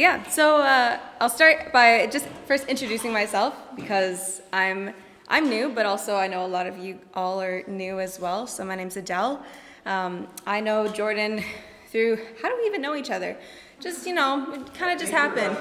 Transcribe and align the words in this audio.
yeah, 0.00 0.26
so 0.30 0.62
uh, 0.62 0.98
I'll 1.20 1.28
start 1.28 1.72
by 1.74 2.06
just 2.06 2.26
first 2.46 2.66
introducing 2.68 3.12
myself 3.12 3.54
because 3.76 4.40
I'm 4.50 4.94
I'm 5.28 5.50
new, 5.50 5.68
but 5.68 5.84
also 5.84 6.16
I 6.16 6.26
know 6.26 6.46
a 6.46 6.48
lot 6.48 6.66
of 6.66 6.78
you 6.78 6.98
all 7.12 7.38
are 7.42 7.62
new 7.66 8.00
as 8.00 8.18
well. 8.18 8.46
So 8.46 8.64
my 8.64 8.76
name's 8.76 8.96
Adelle. 8.96 9.44
Um, 9.84 10.26
I 10.46 10.60
know 10.60 10.88
Jordan 10.88 11.44
through 11.88 12.16
how 12.40 12.48
do 12.48 12.56
we 12.56 12.66
even 12.66 12.80
know 12.80 12.94
each 12.94 13.10
other? 13.10 13.36
Just 13.78 14.06
you 14.06 14.14
know, 14.14 14.50
it 14.54 14.72
kind 14.72 14.90
of 14.90 14.98
just 14.98 15.12
happened. 15.12 15.54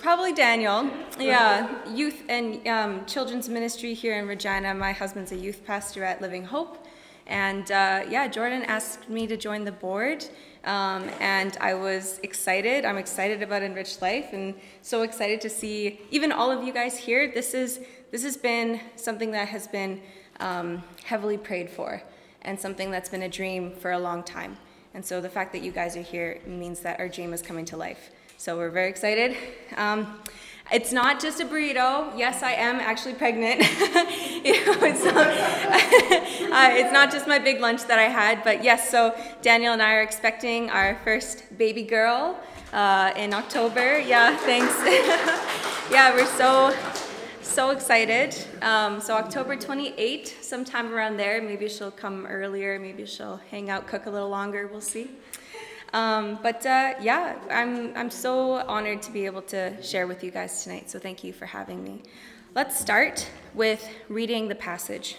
Probably 0.00 0.32
Daniel. 0.32 0.88
Yeah, 1.18 1.68
youth 1.92 2.22
and 2.28 2.64
um, 2.68 3.04
children's 3.04 3.48
ministry 3.48 3.94
here 3.94 4.16
in 4.16 4.28
Regina. 4.28 4.72
My 4.74 4.92
husband's 4.92 5.32
a 5.32 5.36
youth 5.36 5.66
pastor 5.66 6.04
at 6.04 6.22
Living 6.22 6.44
Hope. 6.44 6.83
And 7.26 7.70
uh, 7.70 8.04
yeah, 8.08 8.28
Jordan 8.28 8.62
asked 8.64 9.08
me 9.08 9.26
to 9.26 9.36
join 9.36 9.64
the 9.64 9.72
board, 9.72 10.24
um, 10.64 11.08
and 11.20 11.56
I 11.60 11.74
was 11.74 12.20
excited. 12.22 12.84
I'm 12.84 12.98
excited 12.98 13.42
about 13.42 13.62
Enrich 13.62 14.02
Life, 14.02 14.32
and 14.32 14.54
so 14.82 15.02
excited 15.02 15.40
to 15.40 15.50
see 15.50 16.00
even 16.10 16.32
all 16.32 16.50
of 16.50 16.64
you 16.64 16.72
guys 16.72 16.98
here. 16.98 17.30
This 17.32 17.54
is 17.54 17.80
this 18.10 18.22
has 18.24 18.36
been 18.36 18.80
something 18.96 19.30
that 19.30 19.48
has 19.48 19.66
been 19.66 20.02
um, 20.40 20.82
heavily 21.04 21.38
prayed 21.38 21.70
for, 21.70 22.02
and 22.42 22.60
something 22.60 22.90
that's 22.90 23.08
been 23.08 23.22
a 23.22 23.28
dream 23.28 23.72
for 23.72 23.92
a 23.92 23.98
long 23.98 24.22
time. 24.22 24.56
And 24.92 25.04
so 25.04 25.20
the 25.20 25.28
fact 25.28 25.52
that 25.52 25.62
you 25.62 25.72
guys 25.72 25.96
are 25.96 26.02
here 26.02 26.40
means 26.46 26.80
that 26.80 27.00
our 27.00 27.08
dream 27.08 27.32
is 27.32 27.42
coming 27.42 27.64
to 27.66 27.76
life. 27.76 28.10
So 28.36 28.56
we're 28.56 28.70
very 28.70 28.88
excited. 28.88 29.36
Um, 29.76 30.20
it's 30.74 30.90
not 30.90 31.20
just 31.20 31.40
a 31.40 31.44
burrito. 31.44 32.10
Yes, 32.18 32.42
I 32.42 32.54
am 32.54 32.80
actually 32.80 33.14
pregnant. 33.14 33.60
it's, 33.62 35.04
not, 35.04 35.16
uh, 36.52 36.74
it's 36.76 36.92
not 36.92 37.12
just 37.12 37.28
my 37.28 37.38
big 37.38 37.60
lunch 37.60 37.84
that 37.84 38.00
I 38.00 38.08
had, 38.08 38.42
but 38.42 38.64
yes, 38.64 38.90
so 38.90 39.16
Daniel 39.40 39.72
and 39.72 39.80
I 39.80 39.94
are 39.94 40.02
expecting 40.02 40.70
our 40.70 40.96
first 41.04 41.56
baby 41.56 41.84
girl 41.84 42.36
uh, 42.72 43.12
in 43.16 43.32
October. 43.32 44.00
Yeah, 44.00 44.36
thanks. 44.38 44.74
yeah, 45.92 46.12
we're 46.12 46.26
so, 46.26 46.76
so 47.40 47.70
excited. 47.70 48.36
Um, 48.60 49.00
so 49.00 49.14
October 49.14 49.56
28th, 49.56 50.42
sometime 50.42 50.92
around 50.92 51.18
there. 51.18 51.40
Maybe 51.40 51.68
she'll 51.68 51.92
come 51.92 52.26
earlier. 52.26 52.80
Maybe 52.80 53.06
she'll 53.06 53.40
hang 53.52 53.70
out, 53.70 53.86
cook 53.86 54.06
a 54.06 54.10
little 54.10 54.28
longer. 54.28 54.66
We'll 54.66 54.80
see. 54.80 55.12
Um, 55.94 56.40
but 56.42 56.66
uh, 56.66 56.94
yeah, 57.00 57.36
I'm, 57.52 57.96
I'm 57.96 58.10
so 58.10 58.54
honored 58.66 59.00
to 59.02 59.12
be 59.12 59.26
able 59.26 59.42
to 59.42 59.80
share 59.80 60.08
with 60.08 60.24
you 60.24 60.32
guys 60.32 60.64
tonight, 60.64 60.90
so 60.90 60.98
thank 60.98 61.22
you 61.22 61.32
for 61.32 61.46
having 61.46 61.84
me. 61.84 62.02
Let's 62.52 62.76
start 62.78 63.30
with 63.54 63.88
reading 64.08 64.48
the 64.48 64.56
passage. 64.56 65.18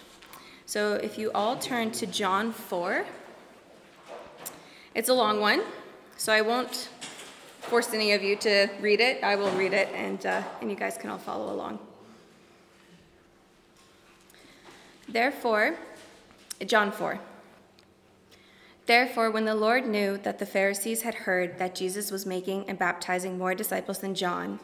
So 0.66 0.96
if 0.96 1.18
you 1.18 1.32
all 1.32 1.56
turn 1.56 1.92
to 1.92 2.06
John 2.06 2.52
4, 2.52 3.06
it's 4.96 5.08
a 5.08 5.14
long 5.14 5.40
one, 5.40 5.64
so 6.18 6.34
I 6.34 6.42
won't 6.42 6.90
force 7.62 7.94
any 7.94 8.12
of 8.12 8.22
you 8.22 8.36
to 8.36 8.68
read 8.82 9.00
it. 9.00 9.24
I 9.24 9.38
will 9.38 9.52
read 9.52 9.72
it, 9.72 9.88
and, 9.96 10.26
uh, 10.26 10.44
and 10.60 10.70
you 10.70 10.76
guys 10.76 10.98
can 10.98 11.10
all 11.10 11.18
follow 11.18 11.54
along. 11.54 11.80
Therefore, 15.08 15.78
John 16.66 16.92
4. 16.92 17.18
Therefore, 18.86 19.32
when 19.32 19.46
the 19.46 19.56
Lord 19.56 19.88
knew 19.88 20.18
that 20.18 20.38
the 20.38 20.46
Pharisees 20.46 21.02
had 21.02 21.16
heard 21.16 21.58
that 21.58 21.74
Jesus 21.74 22.12
was 22.12 22.26
making 22.26 22.70
and 22.70 22.78
baptizing 22.78 23.38
more 23.38 23.56
disciples 23.56 24.00
than 24.00 24.14
John, 24.14 24.60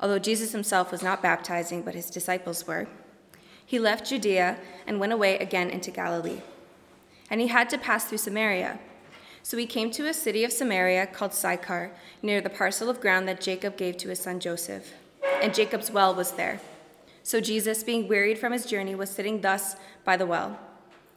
although 0.00 0.18
Jesus 0.18 0.52
himself 0.52 0.90
was 0.90 1.02
not 1.02 1.22
baptizing, 1.22 1.82
but 1.82 1.94
his 1.94 2.08
disciples 2.08 2.66
were, 2.66 2.88
he 3.64 3.78
left 3.78 4.08
Judea 4.08 4.56
and 4.86 4.98
went 4.98 5.12
away 5.12 5.36
again 5.38 5.68
into 5.68 5.90
Galilee. 5.90 6.40
And 7.30 7.42
he 7.42 7.48
had 7.48 7.68
to 7.68 7.76
pass 7.76 8.06
through 8.06 8.18
Samaria. 8.18 8.78
So 9.42 9.58
he 9.58 9.66
came 9.66 9.90
to 9.90 10.08
a 10.08 10.14
city 10.14 10.42
of 10.44 10.52
Samaria 10.52 11.06
called 11.06 11.34
Sychar, 11.34 11.90
near 12.22 12.40
the 12.40 12.48
parcel 12.48 12.88
of 12.88 13.02
ground 13.02 13.28
that 13.28 13.42
Jacob 13.42 13.76
gave 13.76 13.98
to 13.98 14.08
his 14.08 14.20
son 14.20 14.40
Joseph. 14.40 14.94
And 15.42 15.54
Jacob's 15.54 15.90
well 15.90 16.14
was 16.14 16.32
there. 16.32 16.60
So 17.22 17.42
Jesus, 17.42 17.82
being 17.82 18.08
wearied 18.08 18.38
from 18.38 18.52
his 18.52 18.64
journey, 18.64 18.94
was 18.94 19.10
sitting 19.10 19.42
thus 19.42 19.76
by 20.02 20.16
the 20.16 20.24
well. 20.24 20.58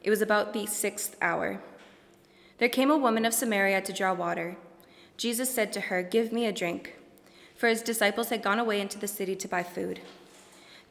It 0.03 0.09
was 0.09 0.21
about 0.21 0.51
the 0.51 0.65
sixth 0.65 1.15
hour. 1.21 1.61
There 2.61 2.69
came 2.69 2.91
a 2.91 2.97
woman 2.97 3.25
of 3.25 3.33
Samaria 3.33 3.81
to 3.81 3.91
draw 3.91 4.13
water. 4.13 4.55
Jesus 5.17 5.51
said 5.51 5.73
to 5.73 5.81
her, 5.81 6.03
Give 6.03 6.31
me 6.31 6.45
a 6.45 6.51
drink. 6.51 6.93
For 7.55 7.67
his 7.67 7.81
disciples 7.81 8.29
had 8.29 8.43
gone 8.43 8.59
away 8.59 8.79
into 8.79 8.99
the 8.99 9.07
city 9.07 9.35
to 9.37 9.47
buy 9.47 9.63
food. 9.63 9.99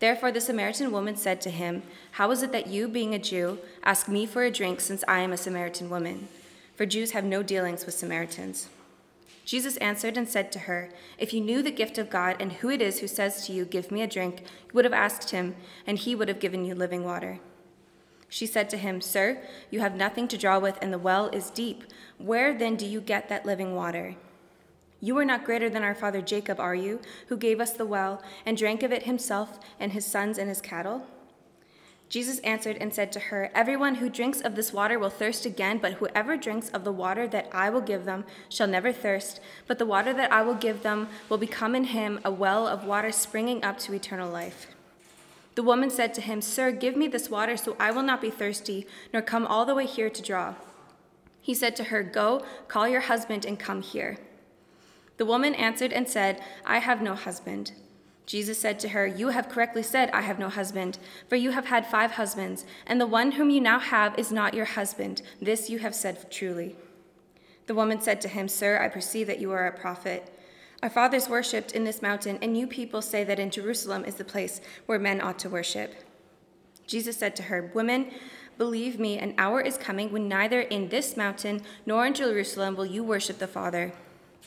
Therefore 0.00 0.32
the 0.32 0.40
Samaritan 0.40 0.90
woman 0.90 1.14
said 1.14 1.40
to 1.42 1.50
him, 1.50 1.84
How 2.10 2.32
is 2.32 2.42
it 2.42 2.50
that 2.50 2.66
you, 2.66 2.88
being 2.88 3.14
a 3.14 3.20
Jew, 3.20 3.60
ask 3.84 4.08
me 4.08 4.26
for 4.26 4.42
a 4.42 4.50
drink 4.50 4.80
since 4.80 5.04
I 5.06 5.20
am 5.20 5.32
a 5.32 5.36
Samaritan 5.36 5.88
woman? 5.90 6.26
For 6.74 6.86
Jews 6.86 7.12
have 7.12 7.24
no 7.24 7.40
dealings 7.40 7.86
with 7.86 7.94
Samaritans. 7.94 8.68
Jesus 9.44 9.76
answered 9.76 10.16
and 10.16 10.28
said 10.28 10.50
to 10.50 10.58
her, 10.60 10.90
If 11.18 11.32
you 11.32 11.40
knew 11.40 11.62
the 11.62 11.70
gift 11.70 11.98
of 11.98 12.10
God 12.10 12.34
and 12.40 12.50
who 12.50 12.70
it 12.70 12.82
is 12.82 12.98
who 12.98 13.06
says 13.06 13.46
to 13.46 13.52
you, 13.52 13.64
Give 13.64 13.92
me 13.92 14.02
a 14.02 14.08
drink, 14.08 14.40
you 14.40 14.72
would 14.72 14.84
have 14.84 14.92
asked 14.92 15.30
him, 15.30 15.54
and 15.86 15.98
he 15.98 16.16
would 16.16 16.26
have 16.26 16.40
given 16.40 16.64
you 16.64 16.74
living 16.74 17.04
water. 17.04 17.38
She 18.30 18.46
said 18.46 18.70
to 18.70 18.76
him, 18.76 19.00
Sir, 19.00 19.38
you 19.70 19.80
have 19.80 19.96
nothing 19.96 20.28
to 20.28 20.38
draw 20.38 20.58
with, 20.60 20.78
and 20.80 20.92
the 20.92 20.98
well 20.98 21.28
is 21.28 21.50
deep. 21.50 21.84
Where 22.16 22.56
then 22.56 22.76
do 22.76 22.86
you 22.86 23.00
get 23.00 23.28
that 23.28 23.44
living 23.44 23.74
water? 23.74 24.14
You 25.00 25.18
are 25.18 25.24
not 25.24 25.44
greater 25.44 25.68
than 25.68 25.82
our 25.82 25.94
father 25.94 26.22
Jacob, 26.22 26.60
are 26.60 26.74
you, 26.74 27.00
who 27.26 27.36
gave 27.36 27.60
us 27.60 27.72
the 27.72 27.84
well, 27.84 28.22
and 28.46 28.56
drank 28.56 28.84
of 28.84 28.92
it 28.92 29.02
himself, 29.02 29.58
and 29.80 29.92
his 29.92 30.06
sons 30.06 30.38
and 30.38 30.48
his 30.48 30.60
cattle? 30.60 31.06
Jesus 32.08 32.38
answered 32.40 32.76
and 32.80 32.92
said 32.92 33.10
to 33.12 33.20
her, 33.20 33.50
Everyone 33.54 33.96
who 33.96 34.08
drinks 34.08 34.40
of 34.40 34.54
this 34.54 34.72
water 34.72 34.98
will 34.98 35.10
thirst 35.10 35.46
again, 35.46 35.78
but 35.78 35.94
whoever 35.94 36.36
drinks 36.36 36.68
of 36.68 36.84
the 36.84 36.92
water 36.92 37.26
that 37.28 37.48
I 37.52 37.70
will 37.70 37.80
give 37.80 38.04
them 38.04 38.24
shall 38.48 38.66
never 38.66 38.92
thirst. 38.92 39.40
But 39.66 39.78
the 39.78 39.86
water 39.86 40.12
that 40.12 40.32
I 40.32 40.42
will 40.42 40.54
give 40.54 40.82
them 40.82 41.08
will 41.28 41.38
become 41.38 41.74
in 41.74 41.84
him 41.84 42.20
a 42.24 42.30
well 42.30 42.66
of 42.66 42.84
water 42.84 43.10
springing 43.10 43.64
up 43.64 43.78
to 43.80 43.94
eternal 43.94 44.30
life. 44.30 44.68
The 45.60 45.66
woman 45.66 45.90
said 45.90 46.14
to 46.14 46.22
him, 46.22 46.40
Sir, 46.40 46.72
give 46.72 46.96
me 46.96 47.06
this 47.06 47.28
water 47.28 47.54
so 47.54 47.76
I 47.78 47.90
will 47.90 48.02
not 48.02 48.22
be 48.22 48.30
thirsty, 48.30 48.86
nor 49.12 49.20
come 49.20 49.46
all 49.46 49.66
the 49.66 49.74
way 49.74 49.84
here 49.84 50.08
to 50.08 50.22
draw. 50.22 50.54
He 51.42 51.52
said 51.52 51.76
to 51.76 51.84
her, 51.84 52.02
Go, 52.02 52.42
call 52.66 52.88
your 52.88 53.02
husband 53.02 53.44
and 53.44 53.58
come 53.58 53.82
here. 53.82 54.16
The 55.18 55.26
woman 55.26 55.54
answered 55.54 55.92
and 55.92 56.08
said, 56.08 56.42
I 56.64 56.78
have 56.78 57.02
no 57.02 57.14
husband. 57.14 57.72
Jesus 58.24 58.58
said 58.58 58.80
to 58.80 58.88
her, 58.88 59.06
You 59.06 59.28
have 59.28 59.50
correctly 59.50 59.82
said, 59.82 60.08
I 60.12 60.22
have 60.22 60.38
no 60.38 60.48
husband, 60.48 60.98
for 61.28 61.36
you 61.36 61.50
have 61.50 61.66
had 61.66 61.86
five 61.86 62.12
husbands, 62.12 62.64
and 62.86 62.98
the 62.98 63.06
one 63.06 63.32
whom 63.32 63.50
you 63.50 63.60
now 63.60 63.80
have 63.80 64.18
is 64.18 64.32
not 64.32 64.54
your 64.54 64.64
husband. 64.64 65.20
This 65.42 65.68
you 65.68 65.80
have 65.80 65.94
said 65.94 66.30
truly. 66.30 66.74
The 67.66 67.74
woman 67.74 68.00
said 68.00 68.22
to 68.22 68.28
him, 68.28 68.48
Sir, 68.48 68.80
I 68.80 68.88
perceive 68.88 69.26
that 69.26 69.40
you 69.40 69.52
are 69.52 69.66
a 69.66 69.78
prophet. 69.78 70.32
Our 70.82 70.90
fathers 70.90 71.28
worshipped 71.28 71.72
in 71.72 71.84
this 71.84 72.00
mountain, 72.00 72.38
and 72.40 72.56
you 72.56 72.66
people 72.66 73.02
say 73.02 73.22
that 73.24 73.38
in 73.38 73.50
Jerusalem 73.50 74.04
is 74.04 74.14
the 74.14 74.24
place 74.24 74.62
where 74.86 74.98
men 74.98 75.20
ought 75.20 75.38
to 75.40 75.50
worship. 75.50 75.94
Jesus 76.86 77.18
said 77.18 77.36
to 77.36 77.44
her, 77.44 77.70
Woman, 77.74 78.10
believe 78.56 78.98
me, 78.98 79.18
an 79.18 79.34
hour 79.36 79.60
is 79.60 79.76
coming 79.76 80.10
when 80.10 80.26
neither 80.26 80.62
in 80.62 80.88
this 80.88 81.16
mountain 81.16 81.62
nor 81.84 82.06
in 82.06 82.14
Jerusalem 82.14 82.76
will 82.76 82.86
you 82.86 83.04
worship 83.04 83.38
the 83.38 83.46
Father. 83.46 83.92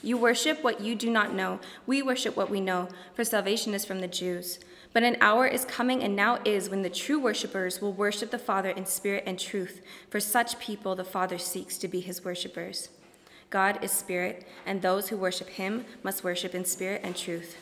You 0.02 0.18
worship 0.18 0.64
what 0.64 0.82
you 0.82 0.96
do 0.96 1.10
not 1.10 1.34
know. 1.34 1.60
We 1.86 2.02
worship 2.02 2.36
what 2.36 2.50
we 2.50 2.60
know, 2.60 2.90
for 3.14 3.24
salvation 3.24 3.74
is 3.76 3.86
from 3.86 4.02
the 4.02 4.08
Jews. 4.08 4.60
But 4.92 5.04
an 5.04 5.18
hour 5.22 5.48
is 5.48 5.66
coming 5.66 6.04
and 6.04 6.16
now 6.16 6.40
is 6.44 6.70
when 6.70 6.82
the 6.82 6.90
true 6.90 7.20
worshippers 7.20 7.80
will 7.80 7.94
worship 7.94 8.32
the 8.32 8.40
Father 8.40 8.72
in 8.72 8.86
spirit 8.86 9.24
and 9.26 9.40
truth, 9.40 9.82
for 10.10 10.20
such 10.20 10.60
people 10.60 10.96
the 10.96 11.04
Father 11.04 11.38
seeks 11.38 11.78
to 11.78 11.88
be 11.88 12.00
his 12.00 12.26
worshippers. 12.26 12.90
God 13.54 13.84
is 13.84 13.92
spirit, 13.92 14.48
and 14.66 14.82
those 14.82 15.10
who 15.10 15.16
worship 15.16 15.48
him 15.48 15.86
must 16.02 16.24
worship 16.24 16.56
in 16.56 16.66
spirit 16.66 17.02
and 17.04 17.16
truth. 17.16 17.56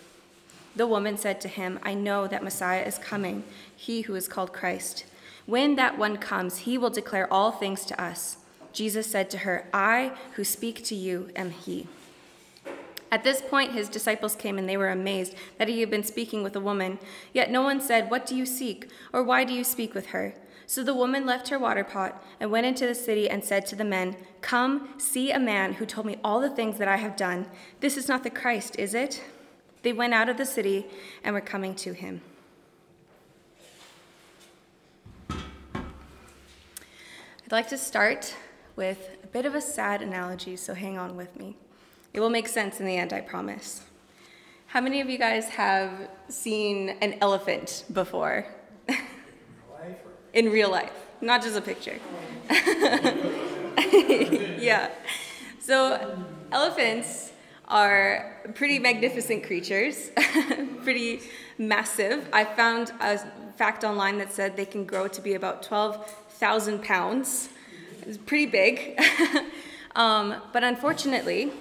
The 0.73 0.87
woman 0.87 1.17
said 1.17 1.41
to 1.41 1.49
him, 1.49 1.79
I 1.83 1.95
know 1.95 2.27
that 2.27 2.45
Messiah 2.45 2.83
is 2.83 2.97
coming, 2.97 3.43
he 3.75 4.03
who 4.03 4.15
is 4.15 4.29
called 4.29 4.53
Christ. 4.53 5.03
When 5.45 5.75
that 5.75 5.97
one 5.97 6.15
comes, 6.15 6.59
he 6.59 6.77
will 6.77 6.91
declare 6.91 7.27
all 7.31 7.51
things 7.51 7.83
to 7.87 8.01
us. 8.01 8.37
Jesus 8.71 9.05
said 9.11 9.29
to 9.31 9.39
her, 9.39 9.67
I 9.73 10.13
who 10.35 10.45
speak 10.45 10.81
to 10.85 10.95
you 10.95 11.29
am 11.35 11.51
he. 11.51 11.87
At 13.11 13.25
this 13.25 13.41
point, 13.41 13.73
his 13.73 13.89
disciples 13.89 14.33
came 14.33 14.57
and 14.57 14.69
they 14.69 14.77
were 14.77 14.91
amazed 14.91 15.35
that 15.57 15.67
he 15.67 15.81
had 15.81 15.89
been 15.89 16.05
speaking 16.05 16.41
with 16.41 16.55
a 16.55 16.61
woman. 16.61 16.99
Yet 17.33 17.51
no 17.51 17.63
one 17.63 17.81
said, 17.81 18.09
What 18.09 18.25
do 18.25 18.33
you 18.33 18.45
seek? 18.45 18.89
or 19.11 19.23
Why 19.23 19.43
do 19.43 19.53
you 19.53 19.65
speak 19.65 19.93
with 19.93 20.07
her? 20.07 20.35
So 20.71 20.85
the 20.85 20.93
woman 20.93 21.25
left 21.25 21.49
her 21.49 21.59
water 21.59 21.83
pot 21.83 22.23
and 22.39 22.49
went 22.49 22.65
into 22.65 22.87
the 22.87 22.95
city 22.95 23.29
and 23.29 23.43
said 23.43 23.65
to 23.65 23.75
the 23.75 23.83
men, 23.83 24.15
Come, 24.39 24.93
see 24.97 25.29
a 25.29 25.37
man 25.37 25.73
who 25.73 25.85
told 25.85 26.07
me 26.07 26.15
all 26.23 26.39
the 26.39 26.49
things 26.49 26.77
that 26.77 26.87
I 26.87 26.95
have 26.95 27.17
done. 27.17 27.47
This 27.81 27.97
is 27.97 28.07
not 28.07 28.23
the 28.23 28.29
Christ, 28.29 28.79
is 28.79 28.93
it? 28.93 29.21
They 29.83 29.91
went 29.91 30.13
out 30.13 30.29
of 30.29 30.37
the 30.37 30.45
city 30.45 30.85
and 31.25 31.35
were 31.35 31.41
coming 31.41 31.75
to 31.75 31.91
him. 31.91 32.21
I'd 35.29 35.81
like 37.51 37.67
to 37.67 37.77
start 37.77 38.33
with 38.77 39.17
a 39.25 39.27
bit 39.27 39.45
of 39.45 39.55
a 39.55 39.61
sad 39.61 40.01
analogy, 40.01 40.55
so 40.55 40.73
hang 40.73 40.97
on 40.97 41.17
with 41.17 41.37
me. 41.37 41.57
It 42.13 42.21
will 42.21 42.29
make 42.29 42.47
sense 42.47 42.79
in 42.79 42.85
the 42.85 42.95
end, 42.95 43.11
I 43.11 43.19
promise. 43.19 43.83
How 44.67 44.79
many 44.79 45.01
of 45.01 45.09
you 45.09 45.17
guys 45.17 45.49
have 45.49 46.07
seen 46.29 46.91
an 47.01 47.17
elephant 47.19 47.83
before? 47.91 48.45
In 50.33 50.51
real 50.51 50.69
life, 50.69 50.93
not 51.21 51.41
just 51.41 51.57
a 51.57 51.61
picture. 51.61 51.99
yeah. 54.59 54.89
So 55.59 56.25
elephants 56.51 57.31
are 57.67 58.41
pretty 58.55 58.79
magnificent 58.79 59.43
creatures, 59.43 60.11
pretty 60.83 61.21
massive. 61.57 62.27
I 62.33 62.43
found 62.43 62.91
a 62.99 63.17
fact 63.57 63.83
online 63.83 64.17
that 64.17 64.33
said 64.33 64.57
they 64.57 64.65
can 64.65 64.85
grow 64.85 65.07
to 65.07 65.21
be 65.21 65.35
about 65.35 65.63
12,000 65.63 66.83
pounds. 66.83 67.49
It's 68.05 68.17
pretty 68.17 68.47
big. 68.47 68.99
um, 69.95 70.35
but 70.51 70.63
unfortunately, 70.63 71.51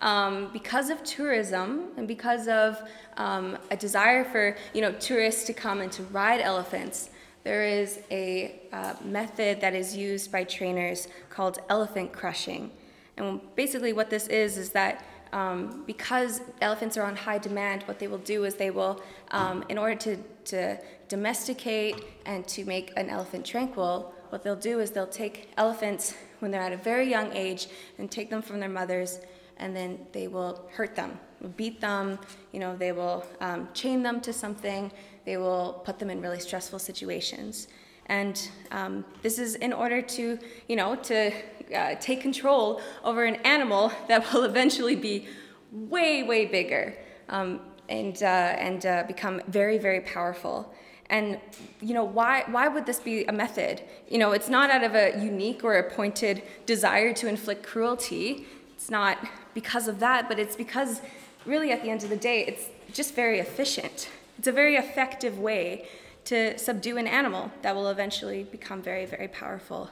um, 0.00 0.50
because 0.52 0.90
of 0.90 1.02
tourism 1.04 1.88
and 1.96 2.06
because 2.06 2.48
of 2.48 2.80
um, 3.16 3.58
a 3.70 3.76
desire 3.76 4.24
for 4.24 4.56
you 4.72 4.80
know 4.80 4.92
tourists 4.92 5.44
to 5.44 5.52
come 5.52 5.80
and 5.80 5.92
to 5.92 6.02
ride 6.04 6.40
elephants, 6.40 7.10
there 7.42 7.64
is 7.64 8.00
a 8.10 8.60
uh, 8.72 8.94
method 9.04 9.60
that 9.60 9.74
is 9.74 9.96
used 9.96 10.30
by 10.30 10.44
trainers 10.44 11.08
called 11.30 11.58
elephant 11.68 12.12
crushing. 12.12 12.70
And 13.16 13.40
basically, 13.56 13.92
what 13.92 14.10
this 14.10 14.26
is 14.28 14.58
is 14.58 14.70
that 14.70 15.04
um, 15.32 15.84
because 15.86 16.40
elephants 16.60 16.96
are 16.96 17.04
on 17.04 17.16
high 17.16 17.38
demand, 17.38 17.82
what 17.84 17.98
they 17.98 18.08
will 18.08 18.18
do 18.18 18.44
is 18.44 18.56
they 18.56 18.70
will, 18.70 19.00
um, 19.30 19.64
in 19.68 19.78
order 19.78 19.94
to, 19.94 20.16
to 20.46 20.78
domesticate 21.08 22.02
and 22.26 22.46
to 22.48 22.64
make 22.64 22.92
an 22.96 23.08
elephant 23.08 23.46
tranquil, 23.46 24.12
what 24.30 24.42
they'll 24.42 24.56
do 24.56 24.80
is 24.80 24.90
they'll 24.90 25.06
take 25.06 25.50
elephants 25.56 26.14
when 26.40 26.50
they're 26.50 26.62
at 26.62 26.72
a 26.72 26.76
very 26.76 27.08
young 27.08 27.32
age 27.32 27.68
and 27.98 28.10
take 28.10 28.30
them 28.30 28.42
from 28.42 28.60
their 28.60 28.68
mothers, 28.68 29.20
and 29.58 29.76
then 29.76 29.98
they 30.12 30.26
will 30.26 30.68
hurt 30.72 30.94
them, 30.96 31.18
beat 31.56 31.80
them, 31.80 32.18
you 32.52 32.60
know, 32.60 32.76
they 32.76 32.92
will 32.92 33.24
um, 33.40 33.68
chain 33.74 34.02
them 34.02 34.20
to 34.22 34.32
something, 34.32 34.90
they 35.24 35.36
will 35.36 35.82
put 35.84 35.98
them 35.98 36.10
in 36.10 36.20
really 36.20 36.40
stressful 36.40 36.78
situations. 36.78 37.68
And 38.06 38.50
um, 38.72 39.04
this 39.22 39.38
is 39.38 39.54
in 39.56 39.72
order 39.72 40.02
to, 40.02 40.38
you 40.68 40.76
know, 40.76 40.96
to 40.96 41.32
uh, 41.74 41.94
take 42.00 42.20
control 42.20 42.80
over 43.04 43.24
an 43.24 43.36
animal 43.36 43.92
that 44.08 44.32
will 44.32 44.44
eventually 44.44 44.96
be 44.96 45.28
way, 45.72 46.22
way 46.22 46.46
bigger 46.46 46.96
um, 47.28 47.60
and, 47.88 48.22
uh, 48.22 48.26
and 48.26 48.84
uh, 48.86 49.04
become 49.06 49.40
very, 49.48 49.78
very 49.78 50.00
powerful. 50.00 50.74
And 51.10 51.40
you 51.80 51.92
know 51.92 52.04
why? 52.04 52.44
Why 52.46 52.68
would 52.68 52.86
this 52.86 53.00
be 53.00 53.24
a 53.24 53.32
method? 53.32 53.82
You 54.08 54.18
know, 54.18 54.30
it's 54.30 54.48
not 54.48 54.70
out 54.70 54.84
of 54.84 54.94
a 54.94 55.20
unique 55.20 55.64
or 55.64 55.74
a 55.74 55.90
pointed 55.90 56.44
desire 56.66 57.12
to 57.14 57.26
inflict 57.26 57.64
cruelty. 57.66 58.46
It's 58.76 58.90
not 58.90 59.18
because 59.52 59.88
of 59.88 59.98
that, 59.98 60.28
but 60.28 60.38
it's 60.38 60.54
because, 60.54 61.02
really, 61.46 61.72
at 61.72 61.82
the 61.82 61.90
end 61.90 62.02
of 62.04 62.10
the 62.10 62.16
day, 62.16 62.44
it's 62.46 62.66
just 62.92 63.14
very 63.14 63.38
efficient. 63.38 64.08
It's 64.38 64.48
a 64.48 64.52
very 64.52 64.76
effective 64.76 65.38
way 65.38 65.86
to 66.24 66.58
subdue 66.58 66.96
an 66.96 67.06
animal 67.06 67.50
that 67.62 67.74
will 67.74 67.88
eventually 67.88 68.44
become 68.44 68.82
very, 68.82 69.06
very 69.06 69.28
powerful. 69.28 69.90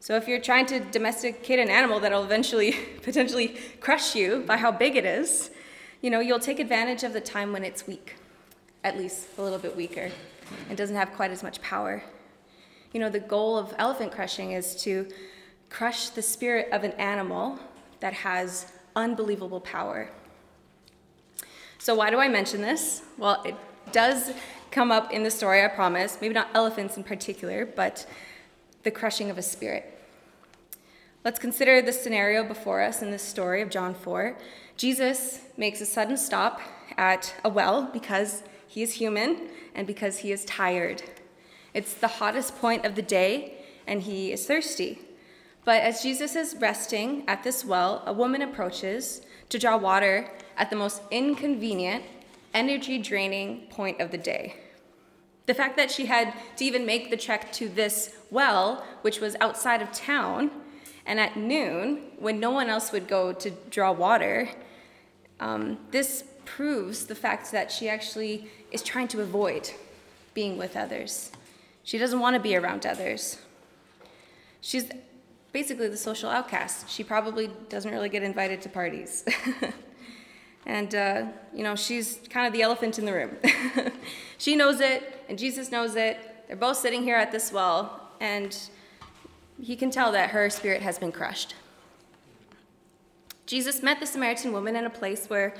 So 0.00 0.16
if 0.16 0.28
you're 0.28 0.40
trying 0.40 0.66
to 0.66 0.80
domesticate 0.80 1.58
an 1.58 1.70
animal 1.70 1.98
that'll 2.00 2.24
eventually 2.24 2.72
potentially 3.02 3.56
crush 3.80 4.14
you 4.14 4.44
by 4.46 4.58
how 4.58 4.70
big 4.70 4.96
it 4.96 5.06
is, 5.06 5.50
you 6.02 6.10
know, 6.10 6.20
you'll 6.20 6.38
take 6.38 6.60
advantage 6.60 7.04
of 7.04 7.14
the 7.14 7.20
time 7.20 7.52
when 7.52 7.64
it's 7.64 7.86
weak, 7.86 8.16
at 8.82 8.98
least 8.98 9.28
a 9.38 9.42
little 9.42 9.58
bit 9.58 9.74
weaker, 9.74 10.10
and 10.68 10.76
doesn't 10.76 10.96
have 10.96 11.12
quite 11.14 11.30
as 11.30 11.42
much 11.42 11.60
power. 11.62 12.02
You 12.92 13.00
know, 13.00 13.08
the 13.08 13.20
goal 13.20 13.56
of 13.56 13.74
elephant 13.78 14.12
crushing 14.12 14.52
is 14.52 14.76
to 14.82 15.08
crush 15.70 16.10
the 16.10 16.20
spirit 16.20 16.68
of 16.70 16.84
an 16.84 16.92
animal 16.92 17.58
that 18.00 18.12
has 18.12 18.72
unbelievable 18.94 19.60
power. 19.60 20.10
So 21.84 21.94
why 21.94 22.08
do 22.08 22.18
I 22.18 22.28
mention 22.28 22.62
this? 22.62 23.02
Well, 23.18 23.42
it 23.44 23.54
does 23.92 24.32
come 24.70 24.90
up 24.90 25.12
in 25.12 25.22
the 25.22 25.30
story, 25.30 25.62
I 25.62 25.68
promise. 25.68 26.16
Maybe 26.18 26.32
not 26.32 26.48
elephants 26.54 26.96
in 26.96 27.04
particular, 27.04 27.66
but 27.66 28.06
the 28.84 28.90
crushing 28.90 29.28
of 29.28 29.36
a 29.36 29.42
spirit. 29.42 29.84
Let's 31.26 31.38
consider 31.38 31.82
the 31.82 31.92
scenario 31.92 32.42
before 32.42 32.80
us 32.80 33.02
in 33.02 33.10
this 33.10 33.22
story 33.22 33.60
of 33.60 33.68
John 33.68 33.92
4. 33.92 34.34
Jesus 34.78 35.42
makes 35.58 35.82
a 35.82 35.84
sudden 35.84 36.16
stop 36.16 36.58
at 36.96 37.34
a 37.44 37.50
well 37.50 37.90
because 37.92 38.44
he 38.66 38.82
is 38.82 38.94
human 38.94 39.50
and 39.74 39.86
because 39.86 40.20
he 40.20 40.32
is 40.32 40.46
tired. 40.46 41.02
It's 41.74 41.92
the 41.92 42.08
hottest 42.08 42.56
point 42.56 42.86
of 42.86 42.94
the 42.94 43.02
day 43.02 43.58
and 43.86 44.00
he 44.00 44.32
is 44.32 44.46
thirsty. 44.46 45.00
But 45.66 45.82
as 45.82 46.02
Jesus 46.02 46.34
is 46.34 46.56
resting 46.58 47.24
at 47.28 47.42
this 47.42 47.62
well, 47.62 48.02
a 48.06 48.12
woman 48.14 48.40
approaches 48.40 49.20
to 49.50 49.58
draw 49.58 49.76
water 49.76 50.30
at 50.56 50.70
the 50.70 50.76
most 50.76 51.02
inconvenient, 51.10 52.04
energy 52.52 52.98
draining 52.98 53.66
point 53.70 54.00
of 54.00 54.10
the 54.10 54.18
day. 54.18 54.56
The 55.46 55.54
fact 55.54 55.76
that 55.76 55.90
she 55.90 56.06
had 56.06 56.32
to 56.56 56.64
even 56.64 56.86
make 56.86 57.10
the 57.10 57.16
trek 57.16 57.52
to 57.54 57.68
this 57.68 58.16
well, 58.30 58.84
which 59.02 59.20
was 59.20 59.36
outside 59.40 59.82
of 59.82 59.92
town, 59.92 60.50
and 61.06 61.20
at 61.20 61.36
noon, 61.36 62.12
when 62.18 62.40
no 62.40 62.50
one 62.50 62.68
else 62.68 62.92
would 62.92 63.06
go 63.06 63.32
to 63.32 63.50
draw 63.68 63.92
water, 63.92 64.48
um, 65.40 65.78
this 65.90 66.24
proves 66.46 67.06
the 67.06 67.14
fact 67.14 67.52
that 67.52 67.70
she 67.70 67.88
actually 67.88 68.48
is 68.70 68.82
trying 68.82 69.08
to 69.08 69.20
avoid 69.20 69.70
being 70.32 70.56
with 70.56 70.76
others. 70.76 71.30
She 71.82 71.98
doesn't 71.98 72.20
want 72.20 72.34
to 72.34 72.40
be 72.40 72.56
around 72.56 72.86
others. 72.86 73.38
She's 74.62 74.88
basically 75.52 75.88
the 75.88 75.96
social 75.96 76.30
outcast. 76.30 76.88
She 76.88 77.04
probably 77.04 77.50
doesn't 77.68 77.90
really 77.90 78.08
get 78.08 78.22
invited 78.22 78.62
to 78.62 78.68
parties. 78.70 79.24
and, 80.66 80.94
uh, 80.94 81.26
you 81.54 81.62
know, 81.62 81.76
she's 81.76 82.20
kind 82.30 82.46
of 82.46 82.52
the 82.52 82.62
elephant 82.62 82.98
in 82.98 83.04
the 83.04 83.12
room. 83.12 83.36
she 84.38 84.56
knows 84.56 84.80
it, 84.80 85.24
and 85.28 85.38
Jesus 85.38 85.70
knows 85.70 85.94
it. 85.96 86.46
They're 86.46 86.56
both 86.56 86.78
sitting 86.78 87.02
here 87.02 87.16
at 87.16 87.32
this 87.32 87.52
well, 87.52 88.10
and 88.20 88.56
he 89.62 89.76
can 89.76 89.90
tell 89.90 90.12
that 90.12 90.30
her 90.30 90.48
spirit 90.50 90.82
has 90.82 90.98
been 90.98 91.12
crushed. 91.12 91.54
Jesus 93.46 93.82
met 93.82 94.00
the 94.00 94.06
Samaritan 94.06 94.52
woman 94.52 94.74
in 94.74 94.84
a 94.84 94.90
place 94.90 95.26
where 95.26 95.54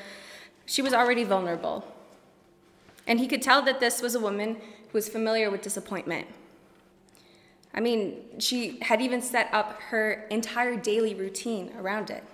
she 0.67 0.81
was 0.83 0.95
already 0.95 1.25
vulnerable. 1.25 1.87
And 3.07 3.21
he 3.21 3.29
could 3.29 3.43
tell 3.43 3.63
that 3.63 3.81
this 3.81 4.01
was 4.01 4.15
a 4.15 4.21
woman 4.21 4.55
who 4.55 4.93
was 4.93 5.09
familiar 5.09 5.51
with 5.51 5.61
disappointment. 5.61 6.27
I 7.75 7.81
mean, 7.81 8.23
she 8.39 8.79
had 8.81 9.03
even 9.03 9.21
set 9.21 9.53
up 9.53 9.79
her 9.81 10.27
entire 10.31 10.77
daily 10.77 11.15
routine 11.15 11.73
around 11.79 12.09
it. 12.09 12.25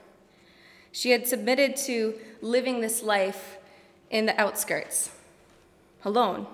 She 0.92 1.10
had 1.10 1.26
submitted 1.26 1.76
to 1.76 2.14
living 2.40 2.80
this 2.80 3.02
life 3.02 3.58
in 4.10 4.26
the 4.26 4.38
outskirts, 4.40 5.10
alone. 6.04 6.46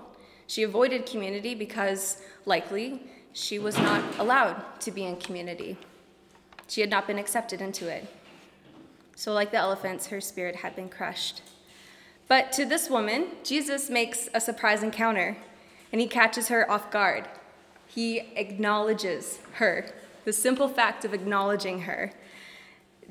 She 0.45 0.63
avoided 0.63 1.05
community 1.05 1.55
because, 1.55 2.21
likely, 2.45 3.01
she 3.33 3.59
was 3.59 3.77
not 3.77 4.03
allowed 4.17 4.79
to 4.81 4.91
be 4.91 5.03
in 5.03 5.17
community. 5.17 5.77
She 6.67 6.81
had 6.81 6.89
not 6.89 7.07
been 7.07 7.17
accepted 7.17 7.61
into 7.61 7.87
it. 7.87 8.07
So, 9.15 9.33
like 9.33 9.51
the 9.51 9.57
elephants, 9.57 10.07
her 10.07 10.21
spirit 10.21 10.57
had 10.57 10.75
been 10.75 10.89
crushed. 10.89 11.41
But 12.27 12.51
to 12.53 12.65
this 12.65 12.89
woman, 12.89 13.27
Jesus 13.43 13.89
makes 13.89 14.29
a 14.33 14.41
surprise 14.41 14.83
encounter, 14.83 15.37
and 15.91 16.01
he 16.01 16.07
catches 16.07 16.49
her 16.49 16.69
off 16.69 16.91
guard. 16.91 17.27
He 17.87 18.19
acknowledges 18.35 19.39
her, 19.53 19.89
the 20.25 20.33
simple 20.33 20.67
fact 20.67 21.05
of 21.05 21.13
acknowledging 21.13 21.81
her. 21.81 22.11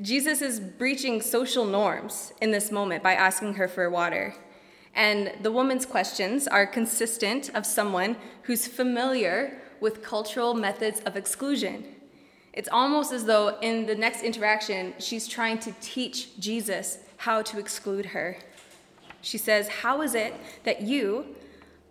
Jesus 0.02 0.42
is 0.42 0.60
breaching 0.60 1.22
social 1.22 1.64
norms 1.64 2.32
in 2.42 2.50
this 2.50 2.70
moment 2.70 3.02
by 3.02 3.14
asking 3.14 3.54
her 3.54 3.66
for 3.66 3.88
water. 3.88 4.34
And 4.94 5.32
the 5.42 5.52
woman's 5.52 5.86
questions 5.86 6.46
are 6.46 6.66
consistent 6.66 7.50
of 7.54 7.64
someone 7.64 8.16
who's 8.42 8.66
familiar 8.66 9.58
with 9.80 10.02
cultural 10.02 10.54
methods 10.54 11.00
of 11.00 11.16
exclusion. 11.16 11.84
It's 12.52 12.68
almost 12.70 13.12
as 13.12 13.24
though 13.24 13.58
in 13.60 13.86
the 13.86 13.94
next 13.94 14.22
interaction, 14.22 14.94
she's 14.98 15.28
trying 15.28 15.58
to 15.60 15.72
teach 15.80 16.38
Jesus 16.38 16.98
how 17.18 17.42
to 17.42 17.58
exclude 17.58 18.06
her. 18.06 18.38
She 19.20 19.38
says, 19.38 19.68
How 19.68 20.02
is 20.02 20.14
it 20.14 20.34
that 20.64 20.82
you, 20.82 21.36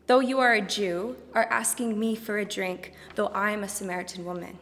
though 0.07 0.19
you 0.19 0.39
are 0.39 0.53
a 0.53 0.61
Jew, 0.61 1.15
are 1.33 1.45
asking 1.45 1.99
me 1.99 2.15
for 2.15 2.37
a 2.37 2.45
drink, 2.45 2.93
though 3.15 3.27
I 3.27 3.51
am 3.51 3.63
a 3.63 3.67
Samaritan 3.67 4.25
woman? 4.25 4.57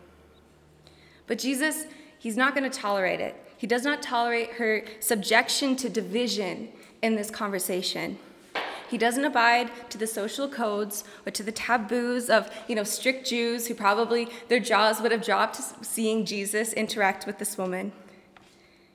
But 1.27 1.39
Jesus, 1.39 1.85
he's 2.23 2.37
not 2.37 2.55
going 2.55 2.63
to 2.69 2.79
tolerate 2.79 3.19
it. 3.19 3.35
He 3.57 3.67
does 3.67 3.83
not 3.83 4.01
tolerate 4.01 4.53
her 4.53 4.85
subjection 5.01 5.75
to 5.75 5.89
division 5.89 6.69
in 7.01 7.15
this 7.17 7.29
conversation. 7.29 8.17
He 8.89 8.97
doesn't 8.97 9.25
abide 9.25 9.69
to 9.89 9.97
the 9.97 10.07
social 10.07 10.47
codes 10.47 11.03
or 11.25 11.31
to 11.31 11.43
the 11.43 11.51
taboos 11.51 12.29
of, 12.29 12.49
you 12.69 12.75
know, 12.75 12.85
strict 12.85 13.27
Jews 13.27 13.67
who 13.67 13.75
probably 13.75 14.29
their 14.47 14.61
jaws 14.61 15.01
would 15.01 15.11
have 15.11 15.21
dropped 15.23 15.57
seeing 15.85 16.25
Jesus 16.25 16.71
interact 16.71 17.27
with 17.27 17.39
this 17.39 17.57
woman. 17.57 17.91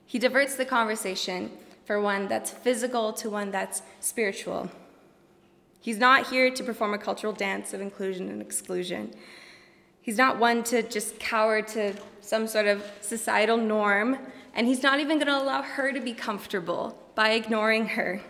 He 0.06 0.18
diverts 0.18 0.56
the 0.56 0.64
conversation 0.64 1.50
for 1.84 2.00
one 2.00 2.28
that's 2.28 2.50
physical 2.50 3.12
to 3.14 3.28
one 3.28 3.50
that's 3.50 3.82
spiritual. 4.00 4.70
He's 5.82 5.98
not 5.98 6.28
here 6.28 6.50
to 6.50 6.64
perform 6.64 6.94
a 6.94 6.98
cultural 6.98 7.34
dance 7.34 7.74
of 7.74 7.82
inclusion 7.82 8.30
and 8.30 8.40
exclusion. 8.40 9.12
He's 10.00 10.16
not 10.16 10.38
one 10.38 10.62
to 10.64 10.82
just 10.82 11.18
cower 11.18 11.60
to 11.60 11.92
some 12.28 12.46
sort 12.46 12.66
of 12.66 12.84
societal 13.00 13.56
norm, 13.56 14.18
and 14.52 14.66
he's 14.66 14.82
not 14.82 15.00
even 15.00 15.16
going 15.16 15.28
to 15.28 15.42
allow 15.42 15.62
her 15.62 15.92
to 15.92 16.00
be 16.00 16.12
comfortable 16.12 17.02
by 17.14 17.30
ignoring 17.30 17.86
her. 17.88 18.20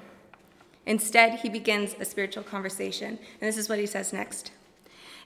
Instead, 0.86 1.40
he 1.40 1.48
begins 1.48 1.96
a 1.98 2.04
spiritual 2.04 2.44
conversation, 2.44 3.18
and 3.40 3.48
this 3.48 3.56
is 3.56 3.68
what 3.68 3.80
he 3.80 3.86
says 3.86 4.12
next. 4.12 4.52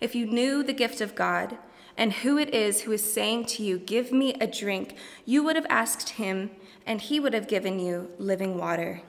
If 0.01 0.15
you 0.15 0.25
knew 0.25 0.63
the 0.63 0.73
gift 0.73 1.03
of 1.03 1.15
God 1.15 1.59
and 1.99 2.15
who 2.15 2.39
it 2.39 2.55
is 2.55 2.81
who 2.81 2.93
is 2.93 3.13
saying 3.13 3.45
to 3.47 3.63
you, 3.63 3.79
Give 3.79 4.11
me 4.11 4.33
a 4.41 4.47
drink, 4.47 4.97
you 5.27 5.45
would 5.45 5.57
have 5.57 5.67
asked 5.69 6.09
him, 6.11 6.51
and 6.87 6.99
he 6.99 7.21
would 7.21 7.35
have 7.35 7.49
given 7.49 7.79
you 7.79 8.11
living 8.19 8.57
water. 8.57 9.03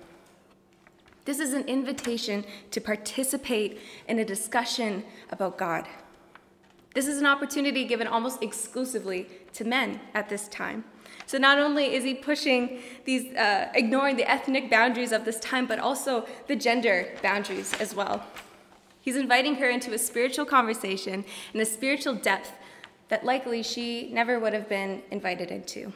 This 1.24 1.40
is 1.40 1.54
an 1.54 1.64
invitation 1.70 2.44
to 2.72 2.82
participate 2.82 3.80
in 4.10 4.20
a 4.20 4.26
discussion 4.26 5.06
about 5.32 5.58
God. 5.58 5.88
This 6.94 7.08
is 7.08 7.20
an 7.20 7.26
opportunity 7.26 7.86
given 7.86 8.08
almost 8.08 8.44
exclusively 8.44 9.28
to 9.54 9.66
men 9.66 10.00
at 10.14 10.30
this 10.30 10.48
time. 10.48 10.84
So 11.26 11.38
not 11.38 11.58
only 11.58 11.96
is 11.96 12.04
he 12.04 12.14
pushing 12.14 12.82
these, 13.06 13.34
uh, 13.36 13.72
ignoring 13.74 14.18
the 14.18 14.30
ethnic 14.30 14.70
boundaries 14.70 15.12
of 15.12 15.26
this 15.26 15.40
time, 15.40 15.66
but 15.66 15.80
also 15.80 16.28
the 16.48 16.56
gender 16.56 17.10
boundaries 17.24 17.74
as 17.80 17.96
well. 17.96 18.24
He's 19.02 19.16
inviting 19.16 19.56
her 19.56 19.70
into 19.70 19.94
a 19.94 19.98
spiritual 19.98 20.46
conversation 20.46 21.26
and 21.52 21.62
a 21.62 21.66
spiritual 21.66 22.16
depth 22.16 22.52
that 23.10 23.26
likely 23.26 23.64
she 23.64 24.10
never 24.12 24.40
would 24.40 24.54
have 24.54 24.70
been 24.70 25.02
invited 25.12 25.52
into. 25.52 25.94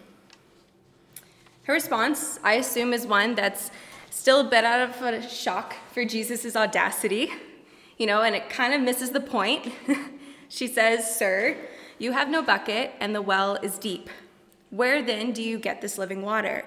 Her 1.63 1.73
response, 1.73 2.39
I 2.43 2.53
assume, 2.53 2.93
is 2.93 3.05
one 3.05 3.35
that's 3.35 3.71
still 4.09 4.41
a 4.41 4.43
bit 4.43 4.63
out 4.63 4.89
of 4.89 5.01
a 5.01 5.27
shock 5.27 5.75
for 5.91 6.05
Jesus' 6.05 6.55
audacity, 6.55 7.31
you 7.97 8.07
know, 8.07 8.21
and 8.21 8.35
it 8.35 8.49
kind 8.49 8.73
of 8.73 8.81
misses 8.81 9.11
the 9.11 9.19
point. 9.19 9.71
she 10.49 10.67
says, 10.67 11.15
Sir, 11.15 11.57
you 11.99 12.11
have 12.11 12.29
no 12.29 12.41
bucket, 12.41 12.93
and 12.99 13.13
the 13.13 13.21
well 13.21 13.55
is 13.55 13.77
deep. 13.77 14.09
Where 14.69 15.01
then 15.01 15.31
do 15.31 15.41
you 15.41 15.57
get 15.57 15.81
this 15.81 15.97
living 15.97 16.21
water? 16.21 16.65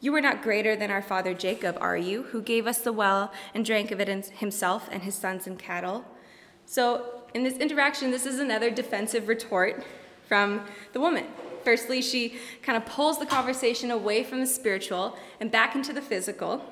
You 0.00 0.14
are 0.14 0.20
not 0.20 0.42
greater 0.42 0.76
than 0.76 0.90
our 0.90 1.02
father 1.02 1.34
Jacob, 1.34 1.76
are 1.80 1.96
you, 1.96 2.24
who 2.24 2.40
gave 2.40 2.66
us 2.66 2.78
the 2.78 2.92
well 2.92 3.32
and 3.54 3.64
drank 3.64 3.90
of 3.90 4.00
it 4.00 4.08
himself 4.26 4.88
and 4.92 5.02
his 5.02 5.14
sons 5.14 5.46
and 5.46 5.58
cattle? 5.58 6.04
So, 6.66 7.22
in 7.34 7.42
this 7.42 7.58
interaction, 7.58 8.10
this 8.10 8.24
is 8.24 8.38
another 8.38 8.70
defensive 8.70 9.28
retort 9.28 9.84
from 10.26 10.62
the 10.92 11.00
woman. 11.00 11.26
Firstly, 11.64 12.00
she 12.00 12.38
kind 12.62 12.76
of 12.76 12.86
pulls 12.86 13.18
the 13.18 13.26
conversation 13.26 13.90
away 13.90 14.22
from 14.22 14.40
the 14.40 14.46
spiritual 14.46 15.18
and 15.40 15.50
back 15.50 15.74
into 15.74 15.92
the 15.92 16.00
physical. 16.00 16.64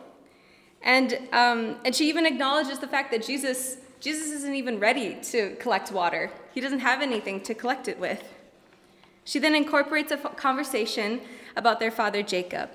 And, 0.83 1.19
um, 1.33 1.77
and 1.85 1.95
she 1.95 2.09
even 2.09 2.27
acknowledges 2.27 2.79
the 2.79 2.87
fact 2.87 3.11
that 3.11 3.25
Jesus, 3.25 3.79
Jesus 4.01 4.29
isn't 4.29 4.55
even 4.55 4.79
ready 4.79 5.17
to 5.31 5.57
collect 5.57 5.91
water. 5.91 6.31
He 6.53 6.61
doesn't 6.61 6.81
have 6.81 7.03
anything 7.03 7.41
to 7.43 7.55
collect 7.55 7.89
it 7.89 7.99
with. 7.99 8.23
She 9.25 9.39
then 9.39 9.55
incorporates 9.55 10.13
a 10.13 10.17
conversation 10.17 11.21
about 11.57 11.81
their 11.81 11.91
father 11.91 12.23
Jacob. 12.23 12.71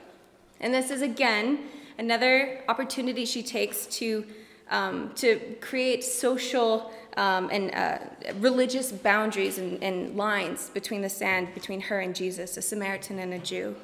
And 0.60 0.74
this 0.74 0.92
is 0.92 1.02
again 1.02 1.60
another 1.98 2.62
opportunity 2.68 3.26
she 3.26 3.44
takes 3.44 3.86
to, 3.86 4.26
um, 4.70 5.12
to 5.16 5.40
create 5.62 6.04
social 6.04 6.92
um, 7.18 7.50
and 7.52 7.74
uh, 7.74 8.00
religious 8.40 8.92
boundaries 8.92 9.58
and, 9.58 9.82
and 9.84 10.16
lines 10.16 10.70
between 10.70 11.02
the 11.02 11.10
sand 11.10 11.54
between 11.54 11.82
her 11.82 12.00
and 12.00 12.16
Jesus, 12.16 12.58
a 12.58 12.62
Samaritan 12.62 13.20
and 13.20 13.34
a 13.34 13.40
Jew. 13.40 13.76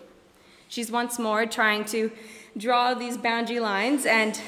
She's 0.69 0.91
once 0.91 1.17
more 1.17 1.45
trying 1.45 1.85
to 1.85 2.11
draw 2.57 2.93
these 2.93 3.17
boundary 3.17 3.59
lines 3.59 4.05
and 4.05 4.39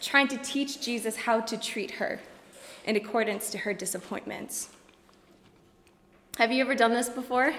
trying 0.00 0.28
to 0.28 0.36
teach 0.36 0.80
Jesus 0.80 1.16
how 1.16 1.40
to 1.40 1.56
treat 1.56 1.92
her 1.92 2.20
in 2.84 2.96
accordance 2.96 3.50
to 3.50 3.58
her 3.58 3.72
disappointments. 3.72 4.68
Have 6.38 6.52
you 6.52 6.62
ever 6.62 6.74
done 6.74 6.92
this 6.92 7.08
before? 7.08 7.54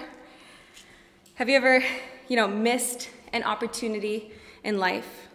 Have 1.34 1.48
you 1.48 1.56
ever, 1.56 1.82
you 2.28 2.36
know, 2.36 2.46
missed 2.48 3.10
an 3.32 3.42
opportunity 3.42 4.32
in 4.64 4.78
life 4.78 5.28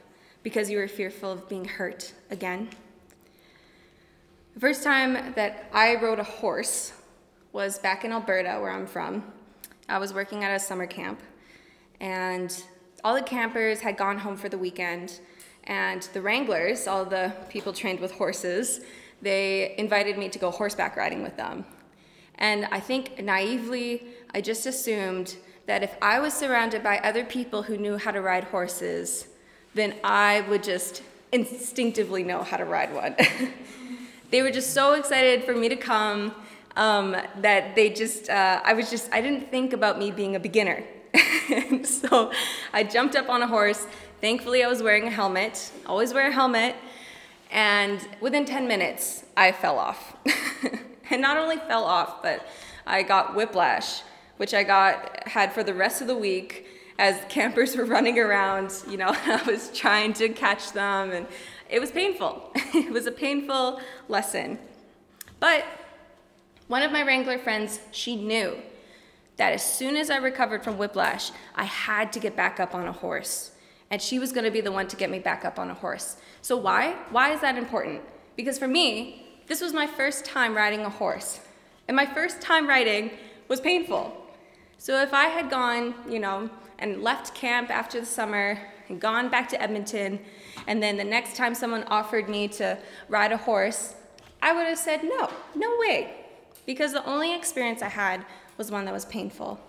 because 0.43 0.69
you 0.69 0.77
were 0.77 0.88
fearful 0.88 1.31
of 1.31 1.50
being 1.50 1.65
hurt 1.65 2.13
again? 2.29 2.69
The 4.53 4.60
first 4.60 4.83
time 4.83 5.33
that 5.33 5.69
I 5.74 5.95
rode 5.95 6.19
a 6.19 6.24
horse 6.24 6.93
was 7.53 7.79
back 7.79 8.05
in 8.05 8.12
Alberta, 8.12 8.60
where 8.60 8.71
I'm 8.71 8.88
from. 8.88 9.24
I 9.89 9.98
was 9.98 10.13
working 10.13 10.43
at 10.43 10.55
a 10.55 10.60
summer 10.60 10.86
camp, 10.86 11.19
and 12.00 12.63
all 13.03 13.13
the 13.13 13.21
campers 13.21 13.79
had 13.81 13.98
gone 13.98 14.17
home 14.17 14.38
for 14.38 14.50
the 14.50 14.57
weekend, 14.57 15.19
and 15.65 16.01
the 16.13 16.21
wranglers, 16.21 16.88
all 16.88 17.05
the 17.05 17.33
people 17.50 17.74
trained 17.74 18.00
with 18.00 18.12
horses, 18.12 18.81
they 19.21 19.75
invited 19.77 20.17
me 20.17 20.29
to 20.29 20.39
go 20.39 20.51
horseback 20.51 20.95
riding 20.95 21.21
with 21.21 21.37
them. 21.37 21.65
And 22.35 22.65
I 22.71 22.79
think 22.79 23.23
naively, 23.23 24.03
I 24.33 24.41
just 24.41 24.65
assumed 24.65 25.35
that 25.67 25.83
if 25.83 25.95
I 26.01 26.19
was 26.19 26.33
surrounded 26.33 26.83
by 26.83 26.97
other 26.99 27.23
people 27.23 27.63
who 27.63 27.77
knew 27.77 27.97
how 27.97 28.11
to 28.11 28.21
ride 28.21 28.45
horses, 28.45 29.27
then 29.73 29.95
I 30.03 30.41
would 30.49 30.63
just 30.63 31.03
instinctively 31.31 32.23
know 32.23 32.43
how 32.43 32.57
to 32.57 32.65
ride 32.65 32.93
one. 32.93 33.15
they 34.31 34.41
were 34.41 34.51
just 34.51 34.73
so 34.73 34.93
excited 34.93 35.43
for 35.43 35.53
me 35.53 35.69
to 35.69 35.75
come 35.75 36.33
um, 36.75 37.15
that 37.37 37.75
they 37.75 37.89
just, 37.89 38.29
uh, 38.29 38.61
I 38.63 38.73
was 38.73 38.89
just, 38.89 39.11
I 39.13 39.21
didn't 39.21 39.51
think 39.51 39.73
about 39.73 39.99
me 39.99 40.11
being 40.11 40.35
a 40.35 40.39
beginner. 40.39 40.83
so 41.83 42.31
I 42.73 42.83
jumped 42.83 43.15
up 43.15 43.29
on 43.29 43.41
a 43.41 43.47
horse. 43.47 43.85
Thankfully, 44.19 44.63
I 44.63 44.67
was 44.67 44.81
wearing 44.81 45.07
a 45.07 45.09
helmet, 45.09 45.71
always 45.85 46.13
wear 46.13 46.27
a 46.29 46.31
helmet. 46.31 46.75
And 47.51 48.08
within 48.22 48.46
10 48.46 48.67
minutes, 48.67 49.25
I 49.36 49.51
fell 49.51 49.77
off. 49.77 50.15
and 51.10 51.22
not 51.22 51.38
only 51.38 51.58
fell 51.58 51.84
off, 51.84 52.24
but 52.24 52.48
I 52.88 53.03
got 53.03 53.36
whiplash, 53.36 54.01
which 54.38 54.53
I 54.53 54.63
got 54.63 55.27
had 55.27 55.53
for 55.53 55.62
the 55.63 55.74
rest 55.74 56.01
of 56.01 56.08
the 56.08 56.15
week 56.15 56.67
as 56.98 57.22
campers 57.29 57.75
were 57.75 57.86
running 57.86 58.17
around. 58.17 58.74
You 58.89 58.98
know, 58.98 59.10
I 59.25 59.43
was 59.46 59.70
trying 59.74 60.13
to 60.13 60.29
catch 60.29 60.72
them, 60.72 61.12
and 61.12 61.27
it 61.70 61.79
was 61.79 61.91
painful. 61.91 62.51
it 62.55 62.91
was 62.91 63.05
a 63.05 63.12
painful 63.12 63.81
lesson. 64.08 64.58
But 65.41 65.65
one 66.67 66.84
of 66.84 66.91
my 66.91 67.03
Wrangler 67.03 67.38
friends, 67.38 67.81
she 67.91 68.15
knew 68.15 68.55
that 69.36 69.51
as 69.51 69.63
soon 69.63 69.98
as 69.98 70.10
I 70.10 70.17
recovered 70.17 70.63
from 70.63 70.77
whiplash, 70.77 71.31
I 71.55 71.65
had 71.65 72.13
to 72.13 72.20
get 72.20 72.36
back 72.36 72.62
up 72.62 72.74
on 72.74 72.88
a 72.88 72.91
horse. 72.93 73.51
And 73.91 74.01
she 74.01 74.17
was 74.17 74.31
going 74.31 74.45
to 74.45 74.51
be 74.51 74.62
the 74.62 74.71
one 74.71 74.88
to 74.88 74.95
get 74.95 75.12
me 75.12 75.19
back 75.19 75.45
up 75.45 75.60
on 75.60 75.69
a 75.69 75.74
horse. 75.75 76.17
So, 76.41 76.57
why? 76.57 76.95
Why 77.12 77.33
is 77.33 77.41
that 77.41 77.57
important? 77.57 78.01
Because 78.36 78.57
for 78.57 78.67
me, 78.67 79.27
this 79.48 79.62
was 79.62 79.74
my 79.74 79.86
first 79.86 80.24
time 80.24 80.55
riding 80.55 80.81
a 80.81 80.89
horse, 80.89 81.41
and 81.88 81.95
my 81.95 82.05
first 82.05 82.41
time 82.41 82.67
riding 82.67 83.12
was 83.50 83.60
painful. 83.60 84.15
So 84.77 85.01
if 85.01 85.13
I 85.13 85.25
had 85.25 85.50
gone, 85.50 85.93
you 86.10 86.19
know, 86.19 86.50
and 86.79 87.03
left 87.03 87.36
camp 87.36 87.69
after 87.69 88.00
the 88.00 88.05
summer 88.05 88.57
and 88.88 89.00
gone 89.00 89.29
back 89.29 89.50
to 89.50 89.62
Edmonton, 89.62 90.19
and 90.67 90.81
then 90.81 90.95
the 90.95 91.03
next 91.03 91.36
time 91.36 91.53
someone 91.53 91.83
offered 91.83 92.29
me 92.29 92.48
to 92.48 92.77
ride 93.10 93.31
a 93.31 93.38
horse, 93.38 93.93
I 94.41 94.53
would 94.53 94.65
have 94.65 94.79
said 94.79 95.03
no, 95.03 95.29
no 95.53 95.77
way, 95.79 96.13
because 96.65 96.93
the 96.93 97.05
only 97.05 97.36
experience 97.36 97.81
I 97.81 97.89
had 97.89 98.25
was 98.57 98.71
one 98.71 98.86
that 98.86 98.93
was 98.93 99.05
painful. 99.05 99.60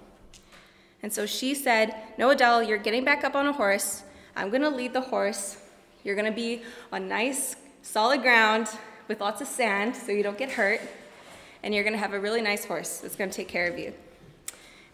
And 1.02 1.12
so 1.12 1.26
she 1.26 1.55
said, 1.55 1.95
No, 2.17 2.31
Adelle, 2.31 2.62
you're 2.62 2.79
getting 2.79 3.05
back 3.05 3.25
up 3.25 3.35
on 3.35 3.49
a 3.49 3.52
horse. 3.52 4.05
I'm 4.35 4.51
to 4.62 4.71
lead 4.71 4.93
the 4.93 5.01
horse. 5.01 5.59
You're 6.05 6.15
to 6.31 6.37
be 6.37 6.62
on 6.91 7.09
nice, 7.09 7.57
solid 7.83 8.23
ground 8.23 8.69
with 9.09 9.21
lots 9.21 9.41
of 9.41 9.47
sand 9.47 9.95
so 9.95 10.12
you 10.12 10.23
don't 10.23 10.39
get 10.39 10.51
hurt, 10.51 10.81
and 11.62 11.75
you're 11.75 11.85
to 11.95 11.99
have 11.99 12.12
a 12.12 12.21
really 12.21 12.41
nice 12.41 12.65
horse 12.65 12.99
that's 12.99 13.17
to 13.31 13.37
take 13.37 13.49
care 13.49 13.69
of 13.69 13.79
you. 13.79 13.93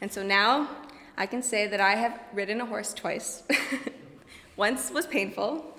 And 0.00 0.12
so 0.12 0.22
now 0.22 0.68
I 1.16 1.26
can 1.26 1.42
say 1.42 1.66
that 1.66 1.80
I 1.80 1.96
have 1.96 2.20
ridden 2.32 2.60
a 2.60 2.66
horse 2.66 2.92
twice. 2.92 3.42
Once 4.56 4.90
was 4.90 5.06
painful, 5.06 5.76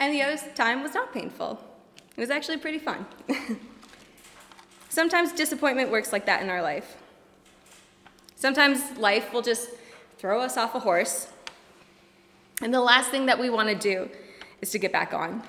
and 0.00 0.12
the 0.12 0.22
other 0.22 0.38
time 0.54 0.82
was 0.82 0.94
not 0.94 1.12
painful. 1.12 1.62
It 2.16 2.20
was 2.20 2.30
actually 2.30 2.58
pretty 2.58 2.78
fun. 2.78 3.06
Sometimes 4.88 5.32
disappointment 5.32 5.90
works 5.90 6.12
like 6.12 6.26
that 6.26 6.42
in 6.42 6.50
our 6.50 6.62
life. 6.62 6.96
Sometimes 8.36 8.96
life 8.98 9.32
will 9.32 9.42
just 9.42 9.70
throw 10.18 10.40
us 10.40 10.56
off 10.56 10.74
a 10.74 10.80
horse, 10.80 11.28
and 12.62 12.72
the 12.74 12.80
last 12.80 13.10
thing 13.10 13.26
that 13.26 13.38
we 13.38 13.50
want 13.50 13.68
to 13.68 13.74
do 13.74 14.10
is 14.60 14.70
to 14.70 14.78
get 14.78 14.92
back 14.92 15.14
on. 15.14 15.42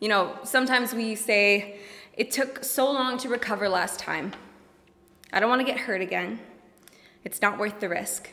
You 0.00 0.08
know, 0.08 0.38
sometimes 0.44 0.94
we 0.94 1.14
say, 1.14 1.80
it 2.16 2.30
took 2.30 2.64
so 2.64 2.90
long 2.90 3.18
to 3.18 3.28
recover 3.28 3.68
last 3.68 3.98
time. 3.98 4.32
I 5.32 5.40
don't 5.40 5.48
want 5.48 5.60
to 5.60 5.66
get 5.66 5.78
hurt 5.78 6.00
again. 6.00 6.40
It's 7.24 7.42
not 7.42 7.58
worth 7.58 7.80
the 7.80 7.88
risk. 7.88 8.30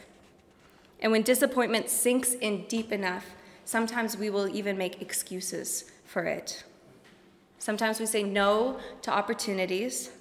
And 0.99 1.11
when 1.11 1.21
disappointment 1.21 1.89
sinks 1.89 2.33
in 2.33 2.65
deep 2.67 2.91
enough, 2.91 3.25
sometimes 3.65 4.17
we 4.17 4.29
will 4.29 4.47
even 4.47 4.77
make 4.77 5.01
excuses 5.01 5.91
for 6.05 6.23
it. 6.23 6.63
Sometimes 7.59 7.99
we 7.99 8.05
say 8.05 8.23
no 8.23 8.79
to 9.01 9.11
opportunities. 9.11 10.11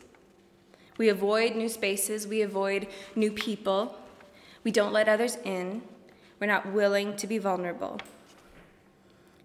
We 0.96 1.08
avoid 1.08 1.56
new 1.56 1.68
spaces. 1.68 2.26
We 2.26 2.42
avoid 2.42 2.88
new 3.14 3.30
people. 3.30 3.98
We 4.62 4.70
don't 4.70 4.92
let 4.92 5.08
others 5.08 5.36
in. 5.44 5.82
We're 6.40 6.46
not 6.46 6.72
willing 6.72 7.16
to 7.16 7.26
be 7.26 7.38
vulnerable. 7.38 8.00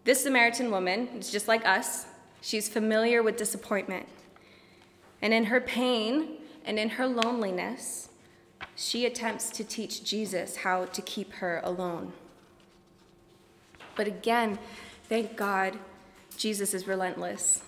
This 0.06 0.24
Samaritan 0.24 0.72
woman 0.72 1.08
is 1.20 1.32
just 1.32 1.48
like 1.48 1.66
us. 1.66 2.06
She's 2.42 2.70
familiar 2.70 3.22
with 3.22 3.38
disappointment. 3.38 4.08
And 5.22 5.34
in 5.34 5.46
her 5.46 5.62
pain 5.62 6.38
and 6.66 6.80
in 6.80 6.90
her 6.90 7.08
loneliness, 7.08 8.10
she 8.76 9.06
attempts 9.06 9.50
to 9.52 9.64
teach 9.64 10.04
Jesus 10.04 10.58
how 10.58 10.86
to 10.86 11.02
keep 11.02 11.34
her 11.34 11.62
alone. 11.64 12.14
But 13.96 14.08
again, 14.08 14.60
thank 15.10 15.36
God, 15.36 15.78
Jesus 16.38 16.74
is 16.74 16.88
relentless. 16.88 17.64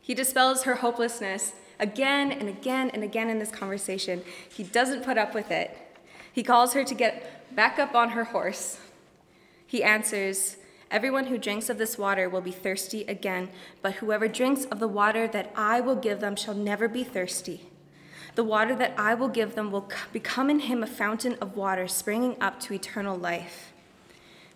He 0.00 0.14
dispels 0.14 0.64
her 0.64 0.76
hopelessness 0.76 1.54
again 1.80 2.30
and 2.30 2.48
again 2.48 2.90
and 2.90 3.02
again 3.02 3.30
in 3.30 3.38
this 3.38 3.50
conversation. 3.50 4.22
He 4.48 4.62
doesn't 4.62 5.04
put 5.04 5.18
up 5.18 5.34
with 5.34 5.50
it. 5.50 5.76
He 6.32 6.42
calls 6.42 6.74
her 6.74 6.84
to 6.84 6.94
get 6.94 7.45
back 7.56 7.80
up 7.80 7.94
on 7.94 8.10
her 8.10 8.24
horse. 8.24 8.78
He 9.66 9.82
answers, 9.82 10.58
Everyone 10.88 11.26
who 11.26 11.38
drinks 11.38 11.68
of 11.68 11.78
this 11.78 11.98
water 11.98 12.28
will 12.28 12.40
be 12.40 12.52
thirsty 12.52 13.02
again, 13.04 13.48
but 13.82 13.94
whoever 13.94 14.28
drinks 14.28 14.66
of 14.66 14.78
the 14.78 14.86
water 14.86 15.26
that 15.26 15.52
I 15.56 15.80
will 15.80 15.96
give 15.96 16.20
them 16.20 16.36
shall 16.36 16.54
never 16.54 16.86
be 16.86 17.02
thirsty. 17.02 17.62
The 18.36 18.44
water 18.44 18.76
that 18.76 18.94
I 18.96 19.14
will 19.14 19.28
give 19.28 19.56
them 19.56 19.72
will 19.72 19.90
become 20.12 20.48
in 20.48 20.60
him 20.60 20.82
a 20.82 20.86
fountain 20.86 21.34
of 21.40 21.56
water 21.56 21.88
springing 21.88 22.36
up 22.40 22.60
to 22.60 22.74
eternal 22.74 23.18
life. 23.18 23.72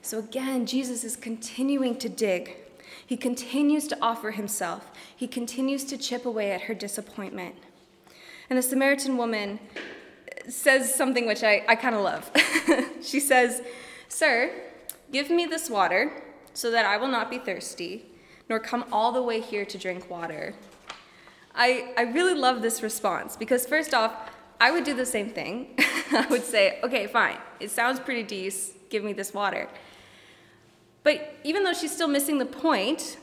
So 0.03 0.19
again, 0.19 0.67
Jesus 0.67 1.03
is 1.03 1.17
continuing 1.17 1.97
to 1.99 2.09
dig. 2.09 2.57
He 3.05 3.17
continues 3.17 3.89
to 3.89 3.99
offer 4.01 4.31
himself. 4.31 4.93
He 5.17 5.27
continues 5.27 5.85
to 5.87 5.99
chip 5.99 6.25
away 6.25 6.53
at 6.53 6.63
her 6.63 6.75
disappointment. 6.75 7.57
And 8.49 8.59
the 8.59 8.63
Samaritan 8.63 9.17
woman 9.17 9.59
says 10.49 10.95
something 10.95 11.27
which 11.27 11.43
I, 11.43 11.65
I 11.69 11.77
kind 11.77 11.95
of 11.95 12.03
love. 12.03 12.31
she 13.03 13.21
says, 13.21 13.63
Sir, 14.09 14.53
give 15.13 15.31
me 15.31 15.47
this 15.47 15.71
water 15.71 16.23
so 16.55 16.71
that 16.71 16.85
I 16.85 16.97
will 16.97 17.09
not 17.09 17.31
be 17.31 17.39
thirsty, 17.39 18.07
nor 18.49 18.59
come 18.59 18.85
all 18.93 19.13
the 19.13 19.23
way 19.23 19.41
here 19.41 19.65
to 19.65 19.79
drink 19.79 20.11
water. 20.11 20.55
I, 21.55 21.93
I 21.97 22.03
really 22.03 22.35
love 22.35 22.63
this 22.63 22.83
response 22.83 23.37
because, 23.37 23.67
first 23.67 23.95
off, 23.95 24.13
I 24.61 24.71
would 24.71 24.85
do 24.85 24.95
the 24.95 25.07
same 25.07 25.31
thing. 25.31 25.75
I 26.13 26.27
would 26.31 26.45
say, 26.45 26.81
okay, 26.83 27.07
fine, 27.07 27.39
it 27.61 27.71
sounds 27.71 27.99
pretty 27.99 28.23
decent, 28.23 28.91
give 28.91 29.05
me 29.05 29.13
this 29.13 29.33
water. 29.33 29.69
But 31.03 31.35
even 31.45 31.65
though 31.65 31.73
she's 31.73 31.93
still 31.93 32.09
missing 32.09 32.39
the 32.39 32.47
point, 32.47 33.17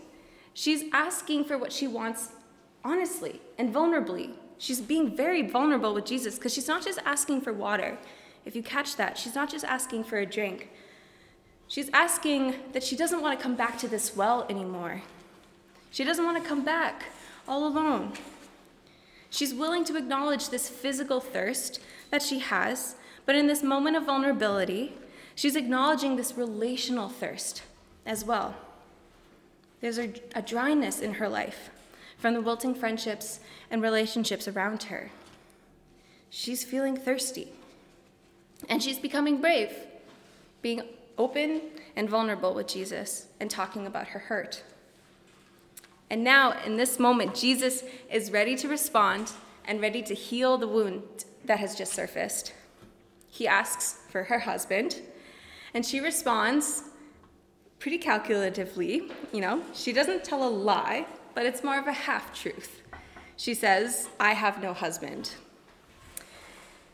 she's 0.53 0.85
asking 0.93 1.45
for 1.45 1.57
what 1.57 1.71
she 1.71 1.87
wants 1.87 2.29
honestly 2.83 3.41
and 3.57 3.73
vulnerably. 3.73 4.33
She's 4.57 4.81
being 4.81 5.15
very 5.15 5.41
vulnerable 5.43 5.93
with 5.93 6.05
Jesus 6.05 6.35
because 6.35 6.53
she's 6.53 6.67
not 6.67 6.83
just 6.83 6.99
asking 7.05 7.41
for 7.41 7.53
water. 7.53 7.97
If 8.45 8.55
you 8.55 8.63
catch 8.63 8.95
that, 8.95 9.17
she's 9.17 9.35
not 9.35 9.49
just 9.49 9.65
asking 9.65 10.05
for 10.05 10.17
a 10.17 10.25
drink. 10.25 10.69
She's 11.67 11.89
asking 11.93 12.55
that 12.73 12.83
she 12.83 12.95
doesn't 12.95 13.21
want 13.21 13.37
to 13.37 13.43
come 13.43 13.55
back 13.55 13.77
to 13.79 13.87
this 13.87 14.15
well 14.15 14.45
anymore. 14.49 15.01
She 15.91 16.03
doesn't 16.03 16.23
want 16.23 16.41
to 16.41 16.47
come 16.47 16.63
back 16.63 17.05
all 17.47 17.67
alone. 17.67 18.13
She's 19.29 19.53
willing 19.53 19.83
to 19.85 19.97
acknowledge 19.97 20.49
this 20.49 20.69
physical 20.69 21.19
thirst 21.19 21.79
that 22.09 22.21
she 22.21 22.39
has, 22.39 22.95
but 23.25 23.35
in 23.35 23.47
this 23.47 23.61
moment 23.61 23.97
of 23.97 24.05
vulnerability, 24.05 24.93
she's 25.35 25.55
acknowledging 25.55 26.15
this 26.15 26.37
relational 26.37 27.09
thirst 27.09 27.63
as 28.05 28.23
well. 28.23 28.55
There's 29.81 29.99
a, 29.99 30.13
a 30.33 30.41
dryness 30.41 30.99
in 31.01 31.15
her 31.15 31.27
life 31.27 31.69
from 32.17 32.33
the 32.33 32.41
wilting 32.41 32.75
friendships 32.75 33.39
and 33.69 33.81
relationships 33.81 34.47
around 34.47 34.83
her. 34.83 35.11
She's 36.29 36.63
feeling 36.63 36.97
thirsty. 36.97 37.53
And 38.67 38.81
she's 38.81 38.99
becoming 38.99 39.39
brave, 39.39 39.71
being 40.61 40.81
open 41.17 41.61
and 41.95 42.09
vulnerable 42.09 42.53
with 42.53 42.67
Jesus 42.67 43.27
and 43.39 43.49
talking 43.49 43.85
about 43.85 44.07
her 44.07 44.19
hurt. 44.19 44.63
And 46.09 46.23
now, 46.23 46.53
in 46.65 46.77
this 46.77 46.99
moment, 46.99 47.35
Jesus 47.35 47.83
is 48.09 48.31
ready 48.31 48.55
to 48.57 48.67
respond 48.67 49.31
and 49.65 49.81
ready 49.81 50.01
to 50.03 50.13
heal 50.13 50.57
the 50.57 50.67
wound 50.67 51.25
that 51.45 51.59
has 51.59 51.75
just 51.75 51.93
surfaced. 51.93 52.53
He 53.27 53.47
asks 53.47 53.99
for 54.09 54.23
her 54.23 54.39
husband, 54.39 55.01
and 55.73 55.85
she 55.85 55.99
responds 55.99 56.83
pretty 57.79 57.99
calculatively. 57.99 59.11
You 59.33 59.41
know, 59.41 59.61
she 59.73 59.91
doesn't 59.91 60.23
tell 60.23 60.47
a 60.47 60.49
lie, 60.49 61.05
but 61.37 61.45
it's 61.45 61.63
more 61.63 61.77
of 61.77 61.85
a 61.85 61.93
half 61.93 62.33
truth. 62.33 62.81
She 63.35 63.53
says, 63.53 64.09
I 64.19 64.33
have 64.33 64.59
no 64.59 64.73
husband. 64.73 65.35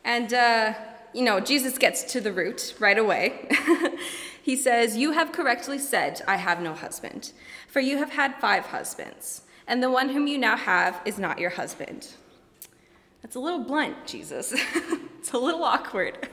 And, 0.04 0.34
uh, 0.34 0.74
you 1.14 1.24
know, 1.24 1.40
Jesus 1.40 1.78
gets 1.78 2.04
to 2.12 2.20
the 2.20 2.34
root 2.34 2.76
right 2.78 2.98
away. 2.98 3.48
he 4.44 4.58
says, 4.58 4.98
You 4.98 5.14
have 5.14 5.32
correctly 5.32 5.80
said, 5.80 6.22
I 6.28 6.36
have 6.36 6.60
no 6.60 6.74
husband, 6.74 7.32
for 7.70 7.80
you 7.80 8.00
have 8.00 8.10
had 8.10 8.36
five 8.36 8.66
husbands, 8.66 9.44
and 9.66 9.82
the 9.82 9.90
one 9.90 10.10
whom 10.10 10.28
you 10.28 10.38
now 10.38 10.58
have 10.58 11.00
is 11.06 11.18
not 11.18 11.40
your 11.40 11.52
husband. 11.52 12.10
That's 13.22 13.38
a 13.38 13.40
little 13.40 13.64
blunt, 13.64 13.96
Jesus. 14.06 14.54
it's 15.20 15.32
a 15.32 15.38
little 15.38 15.64
awkward. 15.64 16.28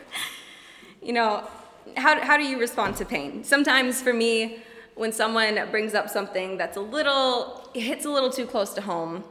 You 1.00 1.12
know, 1.12 1.48
how, 1.96 2.20
how 2.20 2.36
do 2.36 2.42
you 2.42 2.58
respond 2.58 2.96
to 2.96 3.04
pain? 3.04 3.44
Sometimes 3.44 4.02
for 4.02 4.12
me, 4.12 4.64
when 4.96 5.12
someone 5.12 5.60
brings 5.70 5.94
up 5.94 6.10
something 6.10 6.58
that's 6.58 6.76
a 6.76 6.80
little, 6.80 7.59
hits 7.74 8.04
a 8.04 8.10
little 8.10 8.30
too 8.30 8.46
close 8.46 8.74
to 8.74 8.80
home, 8.80 9.24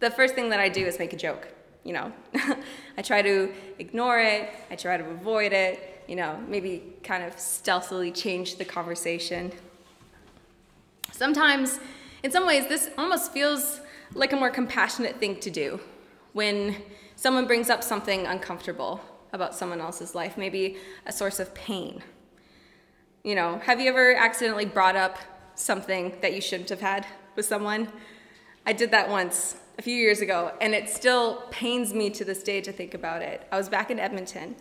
the 0.00 0.10
first 0.10 0.34
thing 0.34 0.50
that 0.50 0.60
I 0.60 0.68
do 0.68 0.84
is 0.86 0.98
make 0.98 1.12
a 1.12 1.16
joke. 1.16 1.48
You 1.84 1.92
know, 1.94 2.12
I 2.96 3.02
try 3.02 3.22
to 3.22 3.52
ignore 3.78 4.18
it, 4.18 4.50
I 4.70 4.76
try 4.76 4.96
to 4.96 5.04
avoid 5.04 5.52
it, 5.52 6.04
you 6.06 6.16
know, 6.16 6.38
maybe 6.48 6.94
kind 7.02 7.22
of 7.22 7.38
stealthily 7.38 8.10
change 8.10 8.56
the 8.56 8.64
conversation. 8.64 9.52
Sometimes, 11.12 11.80
in 12.22 12.30
some 12.30 12.46
ways, 12.46 12.68
this 12.68 12.90
almost 12.98 13.32
feels 13.32 13.80
like 14.14 14.32
a 14.32 14.36
more 14.36 14.50
compassionate 14.50 15.18
thing 15.18 15.38
to 15.40 15.50
do 15.50 15.80
when 16.32 16.76
someone 17.16 17.46
brings 17.46 17.70
up 17.70 17.82
something 17.82 18.26
uncomfortable 18.26 19.00
about 19.32 19.54
someone 19.54 19.80
else's 19.80 20.14
life, 20.14 20.38
maybe 20.38 20.76
a 21.06 21.12
source 21.12 21.40
of 21.40 21.54
pain. 21.54 22.02
You 23.24 23.34
know, 23.34 23.58
have 23.58 23.80
you 23.80 23.88
ever 23.88 24.14
accidentally 24.14 24.64
brought 24.64 24.96
up 24.96 25.18
something 25.54 26.16
that 26.22 26.32
you 26.32 26.40
shouldn't 26.40 26.68
have 26.70 26.80
had 26.80 27.06
with 27.38 27.46
someone? 27.46 27.88
I 28.66 28.72
did 28.72 28.90
that 28.90 29.08
once 29.08 29.56
a 29.78 29.82
few 29.82 29.94
years 29.94 30.20
ago, 30.20 30.52
and 30.60 30.74
it 30.74 30.88
still 30.88 31.44
pains 31.50 31.94
me 31.94 32.10
to 32.10 32.24
this 32.24 32.42
day 32.42 32.60
to 32.60 32.72
think 32.72 32.94
about 32.94 33.22
it. 33.22 33.46
I 33.52 33.56
was 33.56 33.68
back 33.68 33.92
in 33.92 34.00
Edmonton, 34.00 34.56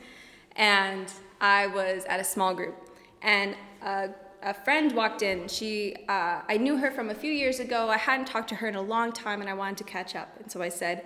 and 0.56 1.12
I 1.42 1.66
was 1.66 2.06
at 2.06 2.20
a 2.20 2.24
small 2.24 2.54
group, 2.54 2.76
and 3.24 3.56
a, 3.82 4.10
a 4.44 4.54
friend 4.54 4.94
walked 4.96 5.24
in. 5.24 5.48
She, 5.48 5.96
uh, 6.08 6.42
I 6.48 6.58
knew 6.58 6.78
her 6.78 6.92
from 6.92 7.10
a 7.10 7.16
few 7.16 7.32
years 7.32 7.60
ago. 7.60 7.90
I 7.90 7.98
hadn't 7.98 8.28
talked 8.28 8.50
to 8.50 8.56
her 8.56 8.68
in 8.68 8.76
a 8.76 8.82
long 8.82 9.12
time, 9.12 9.42
and 9.42 9.50
I 9.50 9.56
wanted 9.56 9.78
to 9.80 9.84
catch 9.84 10.16
up. 10.16 10.30
And 10.40 10.52
so 10.52 10.62
I 10.62 10.70
said, 10.70 11.04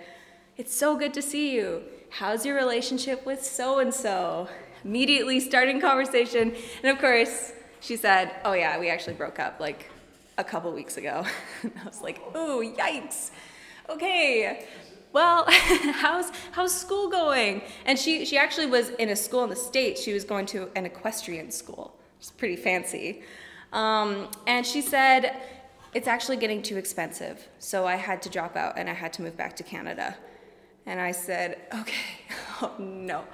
"It's 0.58 0.74
so 0.74 0.94
good 0.94 1.14
to 1.14 1.22
see 1.22 1.54
you. 1.56 1.82
How's 2.10 2.44
your 2.44 2.54
relationship 2.54 3.24
with 3.24 3.42
so 3.42 3.78
and 3.78 3.94
so?" 3.94 4.46
Immediately 4.84 5.40
starting 5.40 5.80
conversation, 5.80 6.54
and 6.82 6.92
of 6.92 6.98
course, 6.98 7.54
she 7.80 7.96
said, 7.96 8.30
"Oh 8.44 8.52
yeah, 8.52 8.78
we 8.78 8.90
actually 8.90 9.14
broke 9.14 9.38
up 9.38 9.58
like 9.58 9.88
a 10.38 10.44
couple 10.44 10.72
weeks 10.72 10.96
ago." 10.96 11.24
I 11.64 11.84
was 11.84 12.02
like, 12.02 12.20
"Ooh, 12.36 12.62
yikes." 12.76 13.30
okay, 13.88 14.66
well, 15.12 15.44
how's 15.48 16.30
how's 16.52 16.74
school 16.74 17.08
going? 17.08 17.62
And 17.84 17.98
she 17.98 18.24
she 18.24 18.38
actually 18.38 18.66
was 18.66 18.90
in 18.90 19.10
a 19.10 19.16
school 19.16 19.44
in 19.44 19.50
the 19.50 19.56
states. 19.56 20.02
She 20.02 20.12
was 20.12 20.24
going 20.24 20.46
to 20.46 20.70
an 20.74 20.86
equestrian 20.86 21.50
school. 21.50 21.96
It's 22.18 22.30
pretty 22.30 22.56
fancy. 22.56 23.22
Um, 23.72 24.28
and 24.46 24.66
she 24.66 24.80
said 24.80 25.36
it's 25.94 26.08
actually 26.08 26.36
getting 26.38 26.62
too 26.62 26.76
expensive, 26.76 27.48
so 27.58 27.86
I 27.86 27.96
had 27.96 28.22
to 28.22 28.28
drop 28.28 28.56
out 28.56 28.78
and 28.78 28.88
I 28.88 28.94
had 28.94 29.12
to 29.14 29.22
move 29.22 29.36
back 29.36 29.56
to 29.56 29.62
Canada. 29.62 30.16
And 30.86 31.00
I 31.00 31.12
said, 31.12 31.58
okay, 31.74 32.20
oh 32.62 32.72
no. 32.78 33.24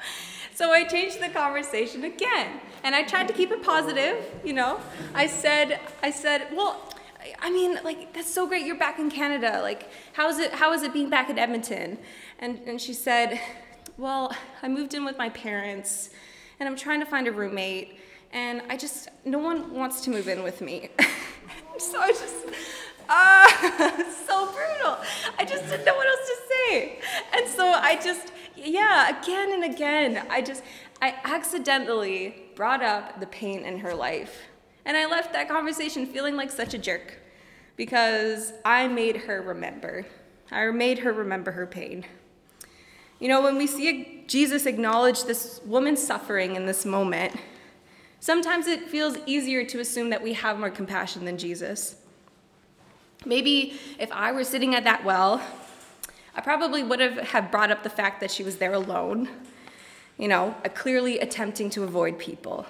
So 0.58 0.72
I 0.72 0.82
changed 0.82 1.20
the 1.20 1.28
conversation 1.28 2.02
again, 2.02 2.58
and 2.82 2.92
I 2.92 3.04
tried 3.04 3.28
to 3.28 3.32
keep 3.32 3.52
it 3.52 3.62
positive. 3.62 4.16
You 4.44 4.54
know, 4.54 4.80
I 5.14 5.28
said, 5.28 5.78
I 6.02 6.10
said, 6.10 6.48
well, 6.52 6.92
I 7.38 7.48
mean, 7.48 7.78
like, 7.84 8.12
that's 8.12 8.34
so 8.34 8.44
great. 8.44 8.66
You're 8.66 8.76
back 8.76 8.98
in 8.98 9.08
Canada. 9.08 9.60
Like, 9.62 9.88
how 10.14 10.28
is 10.28 10.40
it, 10.40 10.52
how 10.52 10.72
is 10.72 10.82
it 10.82 10.92
being 10.92 11.10
back 11.10 11.30
in 11.30 11.38
Edmonton? 11.38 11.96
And, 12.40 12.58
and 12.66 12.80
she 12.80 12.92
said, 12.92 13.40
well, 13.98 14.34
I 14.60 14.66
moved 14.66 14.94
in 14.94 15.04
with 15.04 15.16
my 15.16 15.28
parents 15.28 16.10
and 16.58 16.68
I'm 16.68 16.74
trying 16.74 16.98
to 16.98 17.06
find 17.06 17.28
a 17.28 17.32
roommate 17.32 18.00
and 18.32 18.60
I 18.68 18.76
just, 18.76 19.10
no 19.24 19.38
one 19.38 19.72
wants 19.72 20.00
to 20.06 20.10
move 20.10 20.26
in 20.26 20.42
with 20.42 20.60
me. 20.60 20.88
so 21.78 22.00
I 22.00 22.08
just, 22.08 22.34
ah, 23.08 23.44
uh, 23.46 24.12
so 24.26 24.46
brutal. 24.46 24.96
I 25.38 25.44
just 25.44 25.68
didn't 25.68 25.84
know 25.84 25.94
what 25.94 26.08
else 26.08 26.26
to 26.26 26.36
say. 26.48 26.98
And 27.32 27.48
so 27.48 27.64
I 27.64 27.94
just, 28.02 28.32
yeah, 28.64 29.18
again 29.18 29.52
and 29.52 29.64
again, 29.64 30.26
I 30.30 30.42
just, 30.42 30.62
I 31.00 31.14
accidentally 31.24 32.50
brought 32.54 32.82
up 32.82 33.20
the 33.20 33.26
pain 33.26 33.64
in 33.64 33.78
her 33.78 33.94
life 33.94 34.42
and 34.84 34.96
I 34.96 35.04
left 35.04 35.34
that 35.34 35.48
conversation 35.48 36.06
feeling 36.06 36.34
like 36.34 36.50
such 36.50 36.72
a 36.72 36.78
jerk 36.78 37.18
because 37.76 38.54
I 38.64 38.88
made 38.88 39.16
her 39.16 39.42
remember. 39.42 40.06
I 40.50 40.66
made 40.70 41.00
her 41.00 41.12
remember 41.12 41.52
her 41.52 41.66
pain. 41.66 42.06
You 43.20 43.28
know, 43.28 43.42
when 43.42 43.58
we 43.58 43.66
see 43.66 44.24
Jesus 44.26 44.64
acknowledge 44.64 45.24
this 45.24 45.60
woman's 45.66 46.02
suffering 46.02 46.56
in 46.56 46.64
this 46.64 46.86
moment, 46.86 47.36
sometimes 48.20 48.66
it 48.66 48.88
feels 48.88 49.18
easier 49.26 49.62
to 49.66 49.78
assume 49.80 50.08
that 50.10 50.22
we 50.22 50.32
have 50.32 50.58
more 50.58 50.70
compassion 50.70 51.26
than 51.26 51.36
Jesus. 51.36 51.96
Maybe 53.26 53.78
if 53.98 54.10
I 54.10 54.32
were 54.32 54.44
sitting 54.44 54.74
at 54.74 54.84
that 54.84 55.04
well, 55.04 55.42
I 56.38 56.40
probably 56.40 56.84
would 56.84 57.00
have, 57.00 57.18
have 57.18 57.50
brought 57.50 57.72
up 57.72 57.82
the 57.82 57.90
fact 57.90 58.20
that 58.20 58.30
she 58.30 58.44
was 58.44 58.58
there 58.58 58.72
alone, 58.72 59.28
you 60.18 60.28
know, 60.28 60.54
clearly 60.72 61.18
attempting 61.18 61.68
to 61.70 61.82
avoid 61.82 62.16
people. 62.16 62.64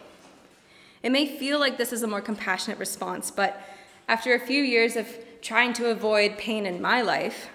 It 1.02 1.12
may 1.12 1.26
feel 1.26 1.60
like 1.60 1.76
this 1.76 1.92
is 1.92 2.02
a 2.02 2.06
more 2.06 2.22
compassionate 2.22 2.78
response, 2.78 3.30
but 3.30 3.60
after 4.08 4.32
a 4.32 4.40
few 4.40 4.62
years 4.62 4.96
of 4.96 5.06
trying 5.42 5.74
to 5.74 5.90
avoid 5.90 6.38
pain 6.38 6.64
in 6.64 6.80
my 6.80 7.02
life, 7.02 7.50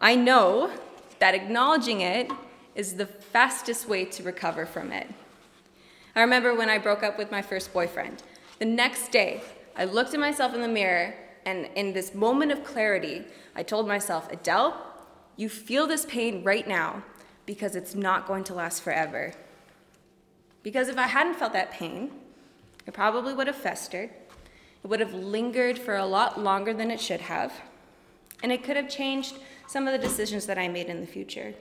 I 0.00 0.16
know 0.16 0.72
that 1.20 1.36
acknowledging 1.36 2.00
it 2.00 2.28
is 2.74 2.96
the 2.96 3.06
fastest 3.06 3.88
way 3.88 4.06
to 4.06 4.24
recover 4.24 4.66
from 4.66 4.90
it. 4.90 5.06
I 6.16 6.20
remember 6.20 6.52
when 6.52 6.68
I 6.68 6.78
broke 6.78 7.04
up 7.04 7.16
with 7.16 7.30
my 7.30 7.42
first 7.42 7.72
boyfriend. 7.72 8.24
The 8.58 8.64
next 8.64 9.12
day, 9.12 9.40
I 9.76 9.84
looked 9.84 10.14
at 10.14 10.20
myself 10.20 10.52
in 10.52 10.62
the 10.62 10.68
mirror, 10.68 11.14
and 11.44 11.68
in 11.76 11.92
this 11.92 12.12
moment 12.12 12.50
of 12.50 12.64
clarity, 12.64 13.22
I 13.54 13.62
told 13.62 13.86
myself, 13.86 14.28
Adelle, 14.32 14.74
you 15.36 15.48
feel 15.48 15.86
this 15.86 16.04
pain 16.06 16.42
right 16.42 16.66
now 16.66 17.02
because 17.44 17.76
it's 17.76 17.94
not 17.94 18.26
going 18.26 18.44
to 18.44 18.54
last 18.54 18.82
forever. 18.82 19.32
Because 20.62 20.88
if 20.88 20.98
I 20.98 21.06
hadn't 21.06 21.34
felt 21.34 21.52
that 21.52 21.70
pain, 21.70 22.10
it 22.86 22.94
probably 22.94 23.34
would 23.34 23.46
have 23.46 23.56
festered. 23.56 24.10
It 24.82 24.86
would 24.88 25.00
have 25.00 25.14
lingered 25.14 25.78
for 25.78 25.96
a 25.96 26.06
lot 26.06 26.40
longer 26.40 26.72
than 26.72 26.90
it 26.90 27.00
should 27.00 27.20
have. 27.20 27.52
And 28.42 28.52
it 28.52 28.64
could 28.64 28.76
have 28.76 28.88
changed 28.88 29.38
some 29.66 29.86
of 29.86 29.92
the 29.92 29.98
decisions 29.98 30.46
that 30.46 30.58
I 30.58 30.68
made 30.68 30.86
in 30.86 31.00
the 31.00 31.06
future. 31.06 31.54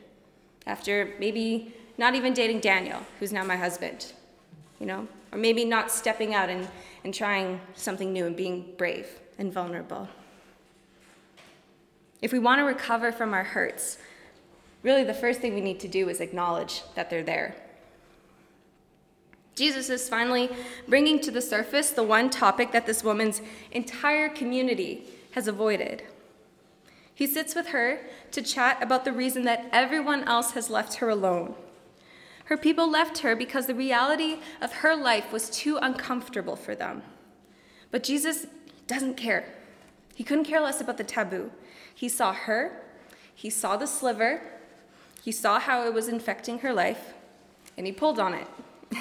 After 0.68 1.14
maybe 1.20 1.74
not 1.98 2.16
even 2.16 2.34
dating 2.34 2.60
Daniel, 2.60 3.00
who's 3.20 3.32
now 3.32 3.44
my 3.44 3.56
husband, 3.56 4.14
you 4.80 4.86
know, 4.86 5.08
or 5.32 5.38
maybe 5.38 5.66
not 5.66 5.92
stepping 5.92 6.34
out 6.34 6.50
and, 6.50 6.68
and 7.04 7.14
trying 7.14 7.60
something 7.76 8.12
new 8.12 8.26
and 8.26 8.36
being 8.36 8.74
brave 8.78 9.08
and 9.38 9.52
vulnerable. 9.52 10.08
If 12.26 12.32
we 12.32 12.40
want 12.40 12.58
to 12.58 12.64
recover 12.64 13.12
from 13.12 13.36
our 13.36 13.44
hurts, 13.44 14.00
really 14.82 15.04
the 15.04 15.14
first 15.14 15.42
thing 15.42 15.54
we 15.54 15.62
need 15.62 15.80
to 15.82 15.88
do 15.88 16.10
is 16.10 16.20
acknowledge 16.20 16.82
that 16.96 17.12
they're 17.12 17.22
there. 17.22 17.56
Jesus 19.54 19.92
is 19.92 20.10
finally 20.10 20.50
bringing 20.88 21.20
to 21.20 21.30
the 21.30 21.40
surface 21.40 21.92
the 21.92 22.02
one 22.02 22.32
topic 22.32 22.72
that 22.72 22.88
this 22.88 23.04
woman's 23.04 23.44
entire 23.72 24.28
community 24.28 25.04
has 25.34 25.48
avoided. 25.48 26.02
He 27.14 27.28
sits 27.28 27.54
with 27.54 27.68
her 27.68 28.00
to 28.32 28.42
chat 28.42 28.82
about 28.82 29.06
the 29.06 29.14
reason 29.14 29.44
that 29.44 29.70
everyone 29.72 30.24
else 30.24 30.54
has 30.54 30.72
left 30.72 30.96
her 30.96 31.10
alone. 31.10 31.54
Her 32.46 32.58
people 32.58 32.90
left 32.90 33.20
her 33.20 33.36
because 33.36 33.68
the 33.68 33.76
reality 33.76 34.38
of 34.62 34.74
her 34.74 34.96
life 34.96 35.32
was 35.32 35.52
too 35.52 35.78
uncomfortable 35.78 36.56
for 36.56 36.74
them. 36.74 37.04
But 37.92 38.02
Jesus 38.02 38.48
doesn't 38.88 39.14
care. 39.14 39.46
He 40.16 40.24
couldn't 40.24 40.46
care 40.46 40.62
less 40.62 40.82
about 40.82 40.98
the 40.98 41.04
taboo. 41.04 41.52
He 41.96 42.10
saw 42.10 42.34
her, 42.34 42.84
he 43.34 43.50
saw 43.50 43.78
the 43.78 43.88
sliver, 43.88 44.42
he 45.24 45.32
saw 45.32 45.60
how 45.60 45.84
it 45.86 45.94
was 45.94 46.08
infecting 46.08 46.60
her 46.60 46.72
life, 46.72 47.14
and 47.78 47.88
he 47.88 47.92
pulled 47.92 48.20
on 48.20 48.36
it. 48.36 48.48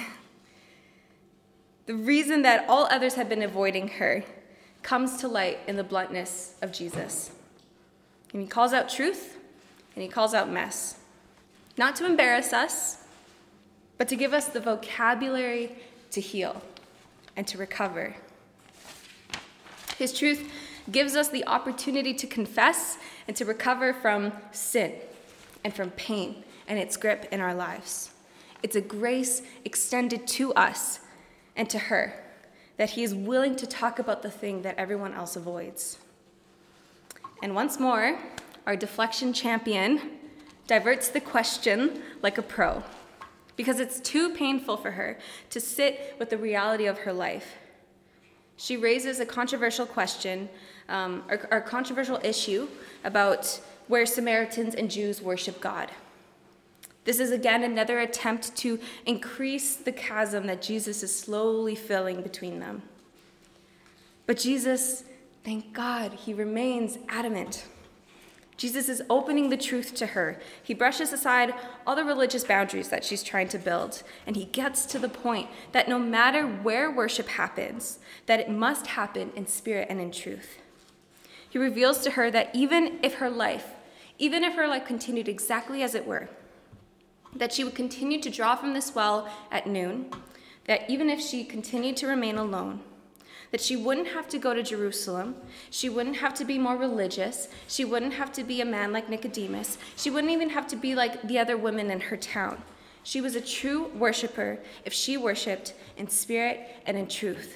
the 1.85 1.93
reason 1.93 2.41
that 2.41 2.65
all 2.67 2.87
others 2.89 3.13
had 3.13 3.29
been 3.29 3.43
avoiding 3.43 3.89
her 3.89 4.23
comes 4.81 5.17
to 5.17 5.27
light 5.27 5.59
in 5.67 5.75
the 5.75 5.83
bluntness 5.83 6.55
of 6.61 6.71
Jesus. 6.71 7.31
And 8.33 8.41
he 8.41 8.47
calls 8.47 8.73
out 8.73 8.89
truth 8.89 9.37
and 9.95 10.03
he 10.03 10.09
calls 10.09 10.33
out 10.33 10.49
mess. 10.49 10.97
Not 11.77 11.95
to 11.97 12.05
embarrass 12.05 12.53
us, 12.53 13.03
but 13.97 14.07
to 14.09 14.15
give 14.15 14.33
us 14.33 14.47
the 14.47 14.59
vocabulary 14.59 15.75
to 16.11 16.21
heal 16.21 16.61
and 17.35 17.47
to 17.47 17.57
recover. 17.57 18.15
His 19.97 20.11
truth 20.11 20.51
gives 20.91 21.15
us 21.15 21.29
the 21.29 21.45
opportunity 21.47 22.13
to 22.13 22.27
confess 22.27 22.97
and 23.27 23.35
to 23.37 23.45
recover 23.45 23.93
from 23.93 24.31
sin 24.51 24.93
and 25.63 25.73
from 25.73 25.91
pain 25.91 26.43
and 26.67 26.79
its 26.79 26.97
grip 26.97 27.27
in 27.31 27.41
our 27.41 27.53
lives. 27.53 28.11
It's 28.63 28.75
a 28.75 28.81
grace 28.81 29.41
extended 29.63 30.27
to 30.27 30.53
us 30.53 30.99
and 31.55 31.69
to 31.69 31.79
her 31.79 32.21
that 32.77 32.91
he 32.91 33.03
is 33.03 33.15
willing 33.15 33.55
to 33.55 33.67
talk 33.67 33.99
about 33.99 34.21
the 34.21 34.31
thing 34.31 34.61
that 34.63 34.77
everyone 34.77 35.13
else 35.13 35.35
avoids. 35.35 35.97
And 37.41 37.55
once 37.55 37.79
more, 37.79 38.19
our 38.65 38.75
deflection 38.75 39.33
champion 39.33 40.19
diverts 40.67 41.09
the 41.09 41.21
question 41.21 42.01
like 42.21 42.37
a 42.37 42.41
pro 42.41 42.83
because 43.55 43.79
it's 43.79 43.99
too 43.99 44.33
painful 44.33 44.77
for 44.77 44.91
her 44.91 45.17
to 45.49 45.59
sit 45.59 46.15
with 46.19 46.29
the 46.29 46.37
reality 46.37 46.85
of 46.85 46.99
her 46.99 47.13
life. 47.13 47.55
She 48.57 48.77
raises 48.77 49.19
a 49.19 49.25
controversial 49.25 49.85
question 49.85 50.49
um, 50.87 51.23
or, 51.29 51.47
or 51.51 51.61
controversial 51.61 52.19
issue 52.23 52.67
about 53.03 53.59
where 53.87 54.05
Samaritans 54.05 54.75
and 54.75 54.89
Jews 54.89 55.21
worship 55.21 55.59
God. 55.59 55.91
This 57.03 57.19
is 57.19 57.31
again 57.31 57.63
another 57.63 57.99
attempt 57.99 58.55
to 58.57 58.79
increase 59.05 59.75
the 59.75 59.91
chasm 59.91 60.47
that 60.47 60.61
Jesus 60.61 61.03
is 61.03 61.17
slowly 61.17 61.75
filling 61.75 62.21
between 62.21 62.59
them. 62.59 62.81
But 64.25 64.37
Jesus, 64.37 65.03
thank 65.43 65.71
God, 65.71 66.13
he 66.13 66.33
remains 66.33 66.97
adamant. 67.07 67.65
Jesus 68.57 68.87
is 68.87 69.03
opening 69.09 69.49
the 69.49 69.57
truth 69.57 69.93
to 69.95 70.07
her. 70.07 70.39
He 70.63 70.73
brushes 70.73 71.11
aside 71.11 71.53
all 71.85 71.95
the 71.95 72.05
religious 72.05 72.45
boundaries 72.45 72.89
that 72.89 73.03
she's 73.03 73.21
trying 73.21 73.49
to 73.49 73.57
build, 73.57 74.01
and 74.25 74.35
he 74.35 74.45
gets 74.45 74.85
to 74.87 74.99
the 74.99 75.09
point 75.09 75.49
that 75.73 75.89
no 75.89 75.99
matter 75.99 76.45
where 76.45 76.89
worship 76.89 77.27
happens, 77.27 77.99
that 78.27 78.39
it 78.39 78.49
must 78.49 78.87
happen 78.87 79.31
in 79.35 79.45
spirit 79.45 79.87
and 79.89 79.99
in 79.99 80.11
truth. 80.11 80.57
He 81.49 81.57
reveals 81.57 81.99
to 81.99 82.11
her 82.11 82.31
that 82.31 82.49
even 82.53 82.99
if 83.03 83.15
her 83.15 83.29
life, 83.29 83.71
even 84.17 84.43
if 84.43 84.55
her 84.55 84.67
life 84.67 84.85
continued 84.85 85.27
exactly 85.27 85.83
as 85.83 85.93
it 85.93 86.07
were, 86.07 86.29
that 87.35 87.51
she 87.51 87.65
would 87.65 87.75
continue 87.75 88.21
to 88.21 88.29
draw 88.29 88.55
from 88.55 88.73
this 88.73 88.95
well 88.95 89.29
at 89.51 89.67
noon, 89.67 90.09
that 90.67 90.89
even 90.89 91.09
if 91.09 91.19
she 91.19 91.43
continued 91.43 91.97
to 91.97 92.07
remain 92.07 92.37
alone, 92.37 92.81
that 93.55 93.61
she 93.61 93.77
wouldn't 93.77 94.09
have 94.09 94.27
to 94.27 94.37
go 94.37 94.53
to 94.53 94.61
Jerusalem. 94.61 95.33
She 95.69 95.87
wouldn't 95.87 96.17
have 96.17 96.33
to 96.33 96.43
be 96.43 96.59
more 96.59 96.75
religious. 96.75 97.47
She 97.69 97.85
wouldn't 97.85 98.11
have 98.15 98.33
to 98.33 98.43
be 98.43 98.59
a 98.59 98.65
man 98.65 98.91
like 98.91 99.07
Nicodemus. 99.07 99.77
She 99.95 100.09
wouldn't 100.09 100.33
even 100.33 100.49
have 100.49 100.67
to 100.67 100.75
be 100.75 100.93
like 100.93 101.25
the 101.25 101.39
other 101.39 101.55
women 101.55 101.89
in 101.89 102.01
her 102.01 102.17
town. 102.17 102.61
She 103.03 103.21
was 103.21 103.33
a 103.33 103.39
true 103.39 103.89
worshiper 103.95 104.59
if 104.83 104.91
she 104.91 105.15
worshiped 105.15 105.73
in 105.95 106.09
spirit 106.09 106.67
and 106.85 106.97
in 106.97 107.07
truth. 107.07 107.55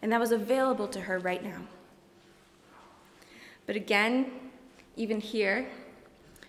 And 0.00 0.12
that 0.12 0.20
was 0.20 0.30
available 0.30 0.86
to 0.86 1.00
her 1.00 1.18
right 1.18 1.42
now. 1.42 1.62
But 3.66 3.74
again, 3.74 4.30
even 4.94 5.18
here, 5.18 5.66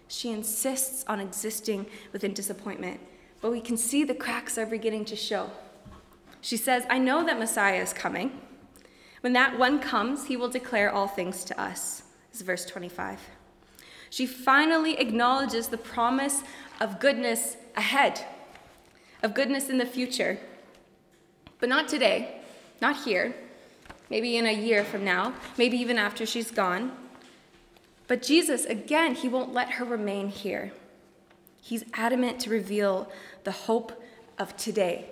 she 0.07 0.29
insists 0.29 1.03
on 1.07 1.19
existing 1.19 1.87
within 2.13 2.35
disappointment. 2.35 2.99
But 3.41 3.49
we 3.49 3.59
can 3.59 3.75
see 3.75 4.03
the 4.03 4.13
cracks 4.13 4.55
are 4.59 4.67
beginning 4.67 5.05
to 5.05 5.15
show. 5.15 5.49
She 6.45 6.57
says, 6.57 6.85
I 6.91 6.99
know 6.99 7.25
that 7.25 7.39
Messiah 7.39 7.81
is 7.81 7.91
coming. 7.91 8.39
When 9.21 9.33
that 9.33 9.57
one 9.57 9.79
comes, 9.79 10.27
he 10.27 10.37
will 10.37 10.47
declare 10.47 10.91
all 10.91 11.07
things 11.07 11.43
to 11.45 11.59
us. 11.59 12.03
This 12.29 12.41
is 12.41 12.45
verse 12.45 12.65
25. 12.67 13.19
She 14.11 14.27
finally 14.27 14.99
acknowledges 14.99 15.69
the 15.69 15.79
promise 15.79 16.43
of 16.79 16.99
goodness 16.99 17.57
ahead, 17.75 18.23
of 19.23 19.33
goodness 19.33 19.69
in 19.69 19.79
the 19.79 19.87
future. 19.87 20.37
But 21.59 21.69
not 21.69 21.87
today, 21.87 22.41
not 22.79 23.05
here, 23.05 23.33
maybe 24.11 24.37
in 24.37 24.45
a 24.45 24.53
year 24.53 24.83
from 24.83 25.03
now, 25.03 25.33
maybe 25.57 25.77
even 25.77 25.97
after 25.97 26.27
she's 26.27 26.51
gone. 26.51 26.95
But 28.07 28.21
Jesus, 28.21 28.65
again, 28.65 29.15
he 29.15 29.27
won't 29.27 29.51
let 29.51 29.71
her 29.71 29.83
remain 29.83 30.27
here. 30.27 30.73
He's 31.59 31.85
adamant 31.95 32.39
to 32.41 32.51
reveal 32.51 33.11
the 33.45 33.51
hope 33.51 33.99
of 34.37 34.55
today, 34.57 35.09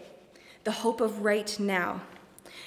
the 0.63 0.71
hope 0.71 1.01
of 1.01 1.23
right 1.23 1.59
now. 1.59 2.01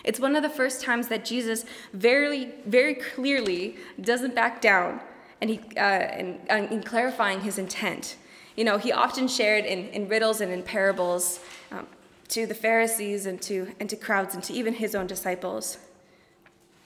It's 0.05 0.21
one 0.21 0.37
of 0.37 0.43
the 0.43 0.49
first 0.49 0.83
times 0.83 1.09
that 1.09 1.25
Jesus 1.25 1.65
very, 1.93 2.53
very 2.67 2.95
clearly 2.95 3.77
doesn't 4.01 4.35
back 4.35 4.61
down 4.61 5.01
and 5.41 5.51
he, 5.51 5.61
uh, 5.77 6.19
in, 6.19 6.41
uh, 6.51 6.67
in 6.71 6.83
clarifying 6.83 7.41
his 7.41 7.59
intent. 7.59 8.17
You 8.57 8.65
know, 8.65 8.79
he 8.79 8.93
often 8.93 9.29
shared 9.29 9.65
in, 9.65 9.89
in 9.89 10.09
riddles 10.09 10.41
and 10.41 10.51
in 10.51 10.63
parables 10.63 11.41
um, 11.71 11.87
to 12.29 12.47
the 12.47 12.55
Pharisees 12.55 13.27
and 13.27 13.41
to, 13.43 13.73
and 13.79 13.91
to 13.91 13.97
crowds 13.97 14.35
and 14.35 14.43
to 14.45 14.53
even 14.53 14.75
his 14.75 14.95
own 14.95 15.07
disciples. 15.07 15.79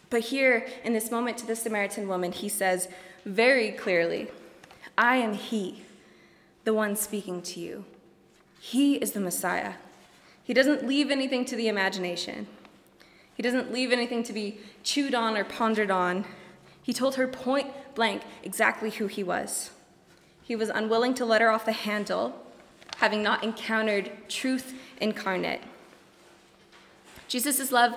But 0.08 0.22
here, 0.22 0.66
in 0.82 0.92
this 0.92 1.10
moment 1.10 1.38
to 1.38 1.46
the 1.46 1.54
Samaritan 1.54 2.08
woman, 2.08 2.32
he 2.32 2.48
says 2.48 2.88
very 3.24 3.70
clearly, 3.70 4.28
I 4.98 5.16
am 5.16 5.34
he, 5.34 5.84
the 6.64 6.74
one 6.74 6.96
speaking 6.96 7.42
to 7.42 7.60
you. 7.60 7.84
He 8.58 8.96
is 8.96 9.12
the 9.12 9.20
Messiah. 9.20 9.74
He 10.44 10.54
doesn't 10.54 10.86
leave 10.86 11.10
anything 11.10 11.44
to 11.46 11.56
the 11.56 11.68
imagination. 11.68 12.46
He 13.34 13.42
doesn't 13.42 13.72
leave 13.72 13.92
anything 13.92 14.22
to 14.24 14.32
be 14.32 14.60
chewed 14.82 15.14
on 15.14 15.36
or 15.36 15.44
pondered 15.44 15.90
on. 15.90 16.24
He 16.82 16.92
told 16.92 17.14
her 17.14 17.26
point 17.28 17.72
blank 17.94 18.22
exactly 18.42 18.90
who 18.90 19.06
he 19.06 19.22
was. 19.22 19.70
He 20.42 20.56
was 20.56 20.68
unwilling 20.68 21.14
to 21.14 21.24
let 21.24 21.40
her 21.40 21.50
off 21.50 21.64
the 21.64 21.72
handle, 21.72 22.44
having 22.96 23.22
not 23.22 23.44
encountered 23.44 24.10
truth 24.28 24.74
incarnate. 25.00 25.60
Jesus' 27.28 27.70
love 27.70 27.94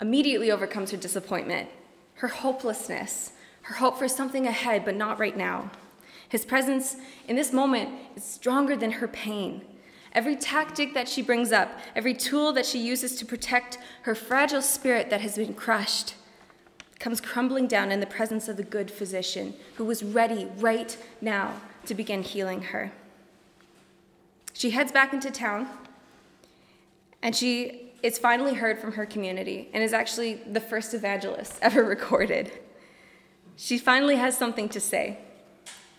immediately 0.00 0.50
overcomes 0.50 0.92
her 0.92 0.96
disappointment, 0.96 1.68
her 2.14 2.28
hopelessness, 2.28 3.32
her 3.62 3.74
hope 3.76 3.98
for 3.98 4.08
something 4.08 4.46
ahead, 4.46 4.84
but 4.84 4.94
not 4.94 5.18
right 5.18 5.36
now. 5.36 5.70
His 6.28 6.44
presence 6.44 6.96
in 7.26 7.36
this 7.36 7.52
moment 7.52 7.90
is 8.16 8.24
stronger 8.24 8.76
than 8.76 8.92
her 8.92 9.08
pain. 9.08 9.62
Every 10.14 10.36
tactic 10.36 10.94
that 10.94 11.08
she 11.08 11.22
brings 11.22 11.50
up, 11.50 11.78
every 11.96 12.14
tool 12.14 12.52
that 12.52 12.66
she 12.66 12.78
uses 12.78 13.16
to 13.16 13.26
protect 13.26 13.78
her 14.02 14.14
fragile 14.14 14.62
spirit 14.62 15.10
that 15.10 15.20
has 15.20 15.36
been 15.36 15.54
crushed, 15.54 16.14
comes 17.00 17.20
crumbling 17.20 17.66
down 17.66 17.90
in 17.90 18.00
the 18.00 18.06
presence 18.06 18.48
of 18.48 18.56
the 18.56 18.62
good 18.62 18.90
physician 18.90 19.54
who 19.76 19.84
was 19.84 20.02
ready 20.02 20.48
right 20.56 20.96
now 21.20 21.60
to 21.86 21.94
begin 21.94 22.22
healing 22.22 22.62
her. 22.62 22.92
She 24.52 24.70
heads 24.70 24.92
back 24.92 25.12
into 25.12 25.30
town 25.30 25.68
and 27.22 27.34
she 27.34 27.92
is 28.02 28.18
finally 28.18 28.54
heard 28.54 28.78
from 28.78 28.92
her 28.92 29.04
community 29.04 29.68
and 29.72 29.82
is 29.82 29.92
actually 29.92 30.34
the 30.34 30.60
first 30.60 30.94
evangelist 30.94 31.58
ever 31.62 31.82
recorded. 31.82 32.52
She 33.56 33.78
finally 33.78 34.16
has 34.16 34.38
something 34.38 34.68
to 34.70 34.80
say. 34.80 35.18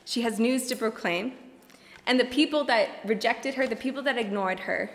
She 0.06 0.22
has 0.22 0.40
news 0.40 0.68
to 0.68 0.76
proclaim. 0.76 1.34
And 2.08 2.20
the 2.20 2.26
people 2.26 2.64
that 2.66 2.90
rejected 3.04 3.56
her, 3.56 3.68
the 3.68 3.76
people 3.76 4.04
that 4.04 4.18
ignored 4.18 4.62
her, 4.62 4.92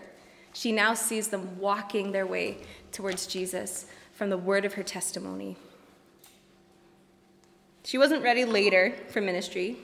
she 0.53 0.73
now 0.73 0.94
sees 0.94 1.29
them 1.29 1.59
walking 1.59 2.12
their 2.12 2.27
way 2.27 2.59
towards 2.92 3.27
Jesus 3.27 3.87
from 4.14 4.31
the 4.31 4.38
word 4.38 4.64
of 4.64 4.75
her 4.75 4.83
testimony. 4.83 5.57
She 7.85 7.99
wasn't 7.99 8.23
ready 8.23 8.44
later 8.44 8.94
for 9.09 9.20
ministry. 9.20 9.77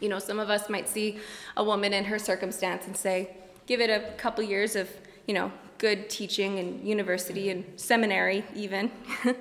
You 0.00 0.08
know, 0.08 0.18
some 0.18 0.38
of 0.38 0.50
us 0.50 0.70
might 0.70 0.88
see 0.88 1.18
a 1.56 1.64
woman 1.64 1.92
in 1.92 2.04
her 2.04 2.18
circumstance 2.18 2.86
and 2.86 2.96
say, 2.96 3.30
give 3.66 3.80
it 3.80 3.90
a 3.90 4.12
couple 4.16 4.44
years 4.44 4.76
of, 4.76 4.88
you 5.26 5.34
know, 5.34 5.50
good 5.78 6.08
teaching 6.08 6.58
and 6.58 6.86
university 6.86 7.50
and 7.50 7.64
seminary, 7.76 8.44
even. 8.54 8.90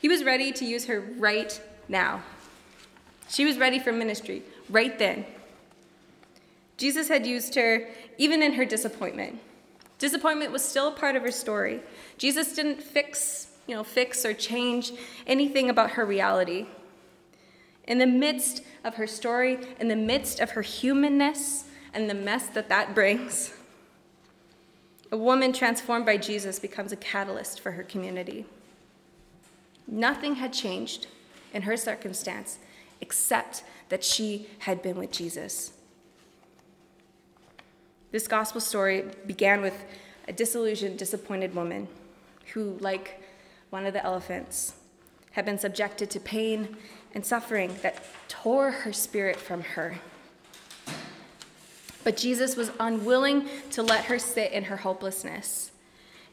he 0.00 0.08
was 0.08 0.24
ready 0.24 0.52
to 0.52 0.64
use 0.64 0.86
her 0.86 1.00
right 1.18 1.60
now. 1.88 2.22
She 3.28 3.44
was 3.44 3.58
ready 3.58 3.78
for 3.78 3.92
ministry 3.92 4.42
right 4.68 4.98
then. 4.98 5.24
Jesus 6.82 7.06
had 7.06 7.24
used 7.24 7.54
her 7.54 7.86
even 8.18 8.42
in 8.42 8.54
her 8.54 8.64
disappointment. 8.64 9.38
Disappointment 10.00 10.50
was 10.50 10.64
still 10.64 10.88
a 10.88 10.90
part 10.90 11.14
of 11.14 11.22
her 11.22 11.30
story. 11.30 11.80
Jesus 12.18 12.56
didn't 12.56 12.82
fix, 12.82 13.52
you 13.68 13.76
know, 13.76 13.84
fix 13.84 14.26
or 14.26 14.34
change 14.34 14.90
anything 15.24 15.70
about 15.70 15.92
her 15.92 16.04
reality. 16.04 16.66
In 17.86 17.98
the 17.98 18.06
midst 18.08 18.64
of 18.82 18.96
her 18.96 19.06
story, 19.06 19.60
in 19.78 19.86
the 19.86 19.94
midst 19.94 20.40
of 20.40 20.50
her 20.50 20.62
humanness 20.62 21.66
and 21.94 22.10
the 22.10 22.14
mess 22.14 22.48
that 22.48 22.68
that 22.70 22.96
brings, 22.96 23.54
a 25.12 25.16
woman 25.16 25.52
transformed 25.52 26.04
by 26.04 26.16
Jesus 26.16 26.58
becomes 26.58 26.90
a 26.90 26.96
catalyst 26.96 27.60
for 27.60 27.70
her 27.70 27.84
community. 27.84 28.44
Nothing 29.86 30.34
had 30.34 30.52
changed 30.52 31.06
in 31.54 31.62
her 31.62 31.76
circumstance 31.76 32.58
except 33.00 33.62
that 33.88 34.02
she 34.02 34.48
had 34.58 34.82
been 34.82 34.96
with 34.96 35.12
Jesus. 35.12 35.74
This 38.12 38.28
gospel 38.28 38.60
story 38.60 39.06
began 39.26 39.62
with 39.62 39.84
a 40.28 40.32
disillusioned, 40.34 40.98
disappointed 40.98 41.54
woman 41.54 41.88
who, 42.52 42.76
like 42.80 43.22
one 43.70 43.86
of 43.86 43.94
the 43.94 44.04
elephants, 44.04 44.74
had 45.30 45.46
been 45.46 45.58
subjected 45.58 46.10
to 46.10 46.20
pain 46.20 46.76
and 47.14 47.24
suffering 47.24 47.74
that 47.80 48.04
tore 48.28 48.70
her 48.70 48.92
spirit 48.92 49.36
from 49.36 49.62
her. 49.62 49.96
But 52.04 52.18
Jesus 52.18 52.54
was 52.54 52.70
unwilling 52.78 53.48
to 53.70 53.82
let 53.82 54.04
her 54.04 54.18
sit 54.18 54.52
in 54.52 54.64
her 54.64 54.76
hopelessness. 54.76 55.70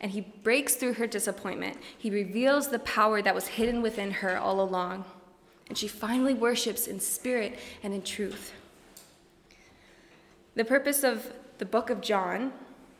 And 0.02 0.12
he 0.12 0.22
breaks 0.22 0.76
through 0.76 0.94
her 0.94 1.08
disappointment. 1.08 1.78
He 1.98 2.10
reveals 2.10 2.68
the 2.68 2.80
power 2.80 3.22
that 3.22 3.36
was 3.36 3.48
hidden 3.48 3.82
within 3.82 4.12
her 4.12 4.38
all 4.38 4.60
along. 4.60 5.06
And 5.70 5.78
she 5.78 5.88
finally 5.88 6.34
worships 6.34 6.88
in 6.88 7.00
spirit 7.00 7.58
and 7.84 7.94
in 7.94 8.02
truth. 8.02 8.52
The 10.56 10.66
purpose 10.66 11.04
of 11.04 11.32
the 11.60 11.66
book 11.66 11.90
of 11.92 12.02
John, 12.02 12.52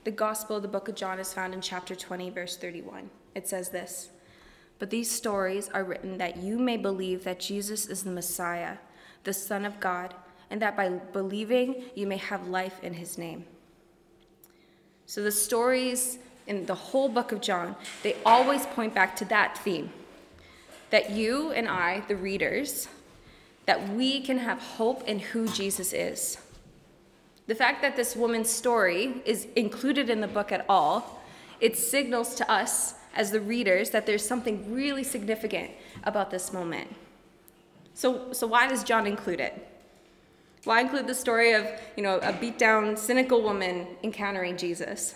the 0.04 0.12
gospel 0.12 0.58
of 0.58 0.62
the 0.62 0.68
book 0.68 0.88
of 0.88 0.96
John, 0.96 1.20
is 1.20 1.34
found 1.34 1.54
in 1.54 1.62
chapter 1.62 1.96
20, 1.96 2.30
verse 2.30 2.56
31. 2.56 3.10
It 3.34 3.48
says 3.48 3.70
this 3.70 4.10
But 4.78 4.92
these 4.92 5.10
stories 5.10 5.70
are 5.74 5.84
written 5.84 6.20
that 6.20 6.38
you 6.38 6.60
may 6.60 6.78
believe 6.78 7.24
that 7.24 7.40
Jesus 7.40 7.88
is 7.88 8.04
the 8.04 8.12
Messiah, 8.12 8.78
the 9.24 9.34
Son 9.34 9.66
of 9.66 9.80
God 9.80 10.14
and 10.50 10.62
that 10.62 10.76
by 10.76 10.90
believing 10.90 11.84
you 11.96 12.08
may 12.08 12.18
have 12.18 12.48
life 12.48 12.84
in 12.84 12.94
his 12.94 13.18
name. 13.18 13.46
So 15.06 15.24
the 15.24 15.32
stories 15.32 16.20
in 16.48 16.66
the 16.66 16.76
whole 16.76 17.10
book 17.10 17.32
of 17.32 17.42
John, 17.42 17.76
they 18.04 18.16
always 18.26 18.66
point 18.68 18.94
back 18.94 19.16
to 19.18 19.26
that 19.26 19.58
theme 19.60 19.92
that 20.90 21.12
you 21.12 21.52
and 21.52 21.68
I, 21.68 22.00
the 22.08 22.16
readers, 22.16 22.88
that 23.68 23.90
we 23.90 24.22
can 24.22 24.40
have 24.40 24.60
hope 24.60 25.08
in 25.08 25.20
who 25.20 25.48
Jesus 25.50 25.94
is. 25.94 26.40
The 27.50 27.56
fact 27.56 27.82
that 27.82 27.96
this 27.96 28.16
woman's 28.16 28.48
story 28.48 29.24
is 29.26 29.48
included 29.56 30.08
in 30.08 30.22
the 30.22 30.28
book 30.28 30.52
at 30.52 30.64
all, 30.70 31.20
it 31.60 31.76
signals 31.76 32.36
to 32.36 32.50
us 32.50 32.94
as 33.16 33.32
the 33.32 33.42
readers 33.42 33.90
that 33.90 34.06
there's 34.06 34.24
something 34.24 34.72
really 34.72 35.04
significant 35.04 35.72
about 36.04 36.30
this 36.30 36.54
moment. 36.54 36.96
So, 37.96 38.34
so 38.34 38.46
why 38.46 38.68
does 38.68 38.84
John 38.84 39.08
include 39.08 39.40
it? 39.40 39.68
Why 40.64 40.82
include 40.82 41.08
the 41.08 41.16
story 41.16 41.54
of, 41.54 41.66
you 41.98 42.04
know, 42.04 42.20
a 42.20 42.34
beat 42.34 42.60
down, 42.60 42.96
cynical 42.96 43.42
woman 43.42 43.88
encountering 44.04 44.56
Jesus? 44.56 45.16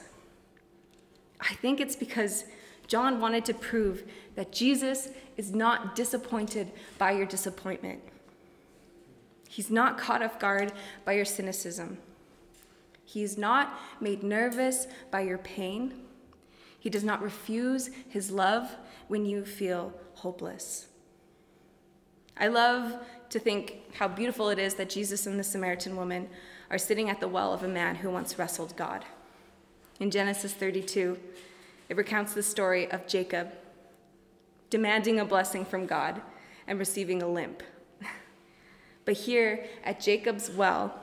I 1.40 1.54
think 1.54 1.80
it's 1.80 1.96
because 1.96 2.46
John 2.88 3.22
wanted 3.22 3.46
to 3.46 3.54
prove 3.54 4.06
that 4.34 4.52
Jesus 4.52 5.10
is 5.38 5.54
not 5.54 5.96
disappointed 5.96 6.72
by 6.98 7.12
your 7.12 7.28
disappointment. 7.28 8.02
He's 9.48 9.70
not 9.70 10.00
caught 10.00 10.24
off 10.24 10.40
guard 10.40 10.74
by 11.06 11.12
your 11.14 11.26
cynicism. 11.26 12.00
He's 13.06 13.38
not 13.38 13.80
made 14.00 14.24
nervous 14.24 14.88
by 15.12 15.22
your 15.22 15.38
pain. 15.38 15.94
He 16.80 16.90
does 16.90 17.04
not 17.04 17.22
refuse 17.22 17.90
his 18.10 18.32
love 18.32 18.76
when 19.08 19.26
you 19.26 19.46
feel 19.46 19.94
hopeless. 20.16 20.88
I 22.38 22.48
love 22.48 22.96
to 23.30 23.40
think 23.40 23.94
how 23.96 24.08
beautiful 24.08 24.50
it 24.50 24.60
is 24.60 24.76
that 24.76 24.90
Jesus 24.90 25.28
and 25.28 25.40
the 25.40 25.44
Samaritan 25.44 25.96
woman 25.96 26.30
are 26.70 26.78
sitting 26.78 27.10
at 27.10 27.20
the 27.20 27.28
well 27.28 27.54
of 27.54 27.64
a 27.64 27.68
man 27.68 27.96
who 27.96 28.10
once 28.10 28.40
wrestled 28.40 28.76
God. 28.76 29.06
In 30.00 30.10
Genesis 30.10 30.54
32, 30.54 31.20
it 31.90 31.98
recounts 31.98 32.34
the 32.34 32.44
story 32.44 32.90
of 32.92 33.08
Jacob 33.08 33.54
demanding 34.70 35.20
a 35.20 35.26
blessing 35.26 35.64
from 35.64 35.86
God 35.86 36.22
and 36.66 36.80
receiving 36.80 37.22
a 37.22 37.28
limp. 37.28 37.62
but 39.06 39.14
here 39.14 39.68
at 39.84 40.02
Jacob's 40.02 40.50
well, 40.50 41.03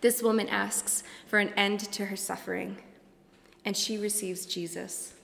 this 0.00 0.22
woman 0.22 0.48
asks 0.48 1.02
for 1.26 1.38
an 1.38 1.50
end 1.50 1.80
to 1.92 2.06
her 2.06 2.16
suffering, 2.16 2.78
and 3.64 3.76
she 3.76 3.98
receives 3.98 4.46
Jesus. 4.46 5.14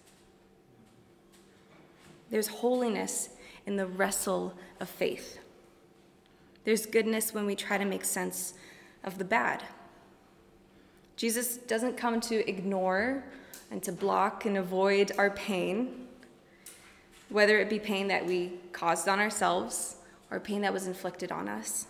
There's 2.31 2.49
holiness 2.49 3.29
in 3.67 3.77
the 3.77 3.87
wrestle 3.87 4.55
of 4.81 4.89
faith. 4.89 5.39
There's 6.65 6.87
goodness 6.87 7.33
when 7.33 7.47
we 7.47 7.55
try 7.55 7.79
to 7.79 7.85
make 7.85 8.05
sense 8.05 8.55
of 9.05 9.19
the 9.19 9.25
bad. 9.25 9.63
Jesus 11.17 11.59
doesn't 11.59 11.97
come 11.97 12.21
to 12.23 12.49
ignore 12.49 13.25
and 13.71 13.83
to 13.83 13.93
block 13.93 14.47
and 14.47 14.57
avoid 14.57 15.13
our 15.19 15.31
pain, 15.31 16.09
whether 17.29 17.59
it 17.61 17.71
be 17.71 17.79
pain 17.79 18.09
that 18.09 18.27
we 18.27 18.55
caused 18.73 19.09
on 19.09 19.21
ourselves 19.21 19.97
or 20.31 20.41
pain 20.41 20.63
that 20.63 20.73
was 20.73 20.87
inflicted 20.87 21.31
on 21.31 21.49
us. 21.49 21.87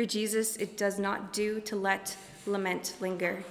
For 0.00 0.06
Jesus, 0.06 0.56
it 0.56 0.78
does 0.78 0.98
not 0.98 1.30
do 1.30 1.60
to 1.60 1.76
let 1.76 2.16
lament 2.46 2.94
linger. 3.00 3.44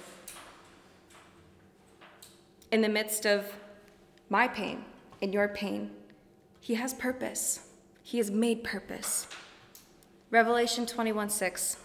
In 2.72 2.80
the 2.80 2.88
midst 2.88 3.24
of 3.24 3.46
my 4.28 4.48
pain, 4.48 4.84
in 5.20 5.32
your 5.32 5.46
pain, 5.46 5.92
He 6.58 6.74
has 6.74 6.92
purpose. 6.92 7.68
He 8.02 8.18
has 8.18 8.32
made 8.32 8.64
purpose. 8.64 9.28
Revelation 10.32 10.86
21 10.86 11.30
6. 11.30 11.76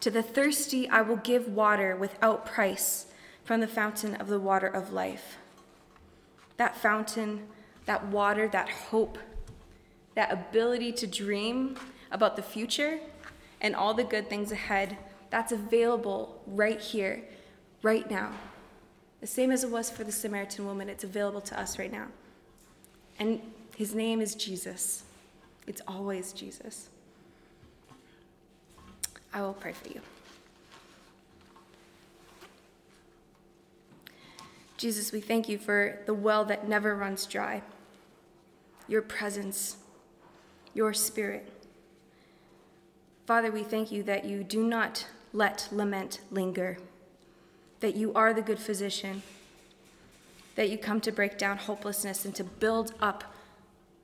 To 0.00 0.10
the 0.10 0.22
thirsty 0.22 0.88
I 0.88 1.02
will 1.02 1.16
give 1.16 1.48
water 1.48 1.94
without 1.94 2.46
price 2.46 3.04
from 3.44 3.60
the 3.60 3.68
fountain 3.68 4.14
of 4.14 4.28
the 4.28 4.40
water 4.40 4.68
of 4.68 4.94
life. 4.94 5.36
That 6.56 6.74
fountain, 6.74 7.48
that 7.84 8.06
water, 8.06 8.48
that 8.48 8.70
hope, 8.70 9.18
that 10.14 10.32
ability 10.32 10.92
to 10.92 11.06
dream 11.06 11.76
about 12.10 12.36
the 12.36 12.42
future 12.42 12.98
and 13.60 13.74
all 13.74 13.94
the 13.94 14.04
good 14.04 14.28
things 14.28 14.52
ahead, 14.52 14.96
that's 15.30 15.52
available 15.52 16.42
right 16.46 16.80
here, 16.80 17.22
right 17.82 18.10
now. 18.10 18.32
The 19.20 19.26
same 19.26 19.50
as 19.50 19.64
it 19.64 19.70
was 19.70 19.90
for 19.90 20.02
the 20.04 20.12
Samaritan 20.12 20.66
woman, 20.66 20.88
it's 20.88 21.04
available 21.04 21.40
to 21.42 21.60
us 21.60 21.78
right 21.78 21.92
now. 21.92 22.06
And 23.18 23.40
his 23.76 23.94
name 23.94 24.20
is 24.20 24.34
Jesus. 24.34 25.04
It's 25.66 25.82
always 25.86 26.32
Jesus. 26.32 26.88
I 29.32 29.42
will 29.42 29.52
pray 29.52 29.72
for 29.72 29.88
you. 29.88 30.00
Jesus, 34.76 35.12
we 35.12 35.20
thank 35.20 35.46
you 35.48 35.58
for 35.58 35.98
the 36.06 36.14
well 36.14 36.46
that 36.46 36.66
never 36.66 36.96
runs 36.96 37.26
dry, 37.26 37.62
your 38.88 39.02
presence, 39.02 39.76
your 40.72 40.94
spirit. 40.94 41.59
Father, 43.30 43.52
we 43.52 43.62
thank 43.62 43.92
you 43.92 44.02
that 44.02 44.24
you 44.24 44.42
do 44.42 44.64
not 44.64 45.06
let 45.32 45.68
lament 45.70 46.18
linger, 46.32 46.78
that 47.78 47.94
you 47.94 48.12
are 48.14 48.34
the 48.34 48.42
good 48.42 48.58
physician, 48.58 49.22
that 50.56 50.68
you 50.68 50.76
come 50.76 51.00
to 51.00 51.12
break 51.12 51.38
down 51.38 51.56
hopelessness 51.56 52.24
and 52.24 52.34
to 52.34 52.42
build 52.42 52.92
up 53.00 53.22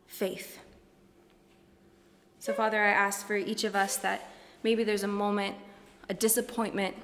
faith. 0.06 0.60
So, 2.38 2.52
Father, 2.52 2.80
I 2.80 2.90
ask 2.90 3.26
for 3.26 3.34
each 3.34 3.64
of 3.64 3.74
us 3.74 3.96
that 3.96 4.30
maybe 4.62 4.84
there's 4.84 5.02
a 5.02 5.08
moment 5.08 5.56
a 6.08 6.14
disappointment, 6.14 6.94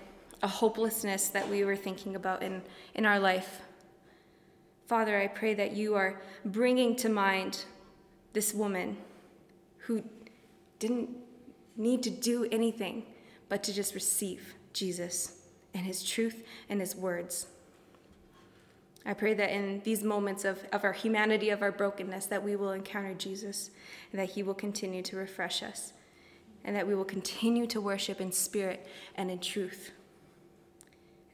a 0.44 0.46
hopelessness 0.46 1.26
that 1.26 1.48
we 1.48 1.64
were 1.64 1.74
thinking 1.74 2.14
about 2.14 2.40
in, 2.40 2.62
in 2.94 3.04
our 3.04 3.18
life. 3.18 3.62
Father, 4.86 5.18
I 5.18 5.26
pray 5.26 5.54
that 5.54 5.72
you 5.72 5.96
are 5.96 6.22
bringing 6.44 6.94
to 6.98 7.08
mind 7.08 7.64
this 8.32 8.54
woman 8.54 8.96
who 9.78 10.04
didn't 10.78 11.21
need 11.82 12.02
to 12.04 12.10
do 12.10 12.48
anything 12.50 13.04
but 13.48 13.62
to 13.64 13.72
just 13.72 13.94
receive 13.94 14.54
Jesus 14.72 15.38
and 15.74 15.84
his 15.84 16.02
truth 16.02 16.44
and 16.68 16.80
his 16.80 16.94
words. 16.96 17.46
I 19.04 19.14
pray 19.14 19.34
that 19.34 19.50
in 19.50 19.80
these 19.84 20.04
moments 20.04 20.44
of, 20.44 20.64
of 20.72 20.84
our 20.84 20.92
humanity, 20.92 21.50
of 21.50 21.60
our 21.60 21.72
brokenness, 21.72 22.26
that 22.26 22.42
we 22.42 22.54
will 22.54 22.70
encounter 22.70 23.14
Jesus 23.14 23.70
and 24.12 24.20
that 24.20 24.30
he 24.30 24.42
will 24.42 24.54
continue 24.54 25.02
to 25.02 25.16
refresh 25.16 25.62
us 25.62 25.92
and 26.64 26.76
that 26.76 26.86
we 26.86 26.94
will 26.94 27.04
continue 27.04 27.66
to 27.66 27.80
worship 27.80 28.20
in 28.20 28.30
spirit 28.30 28.86
and 29.16 29.30
in 29.30 29.40
truth. 29.40 29.90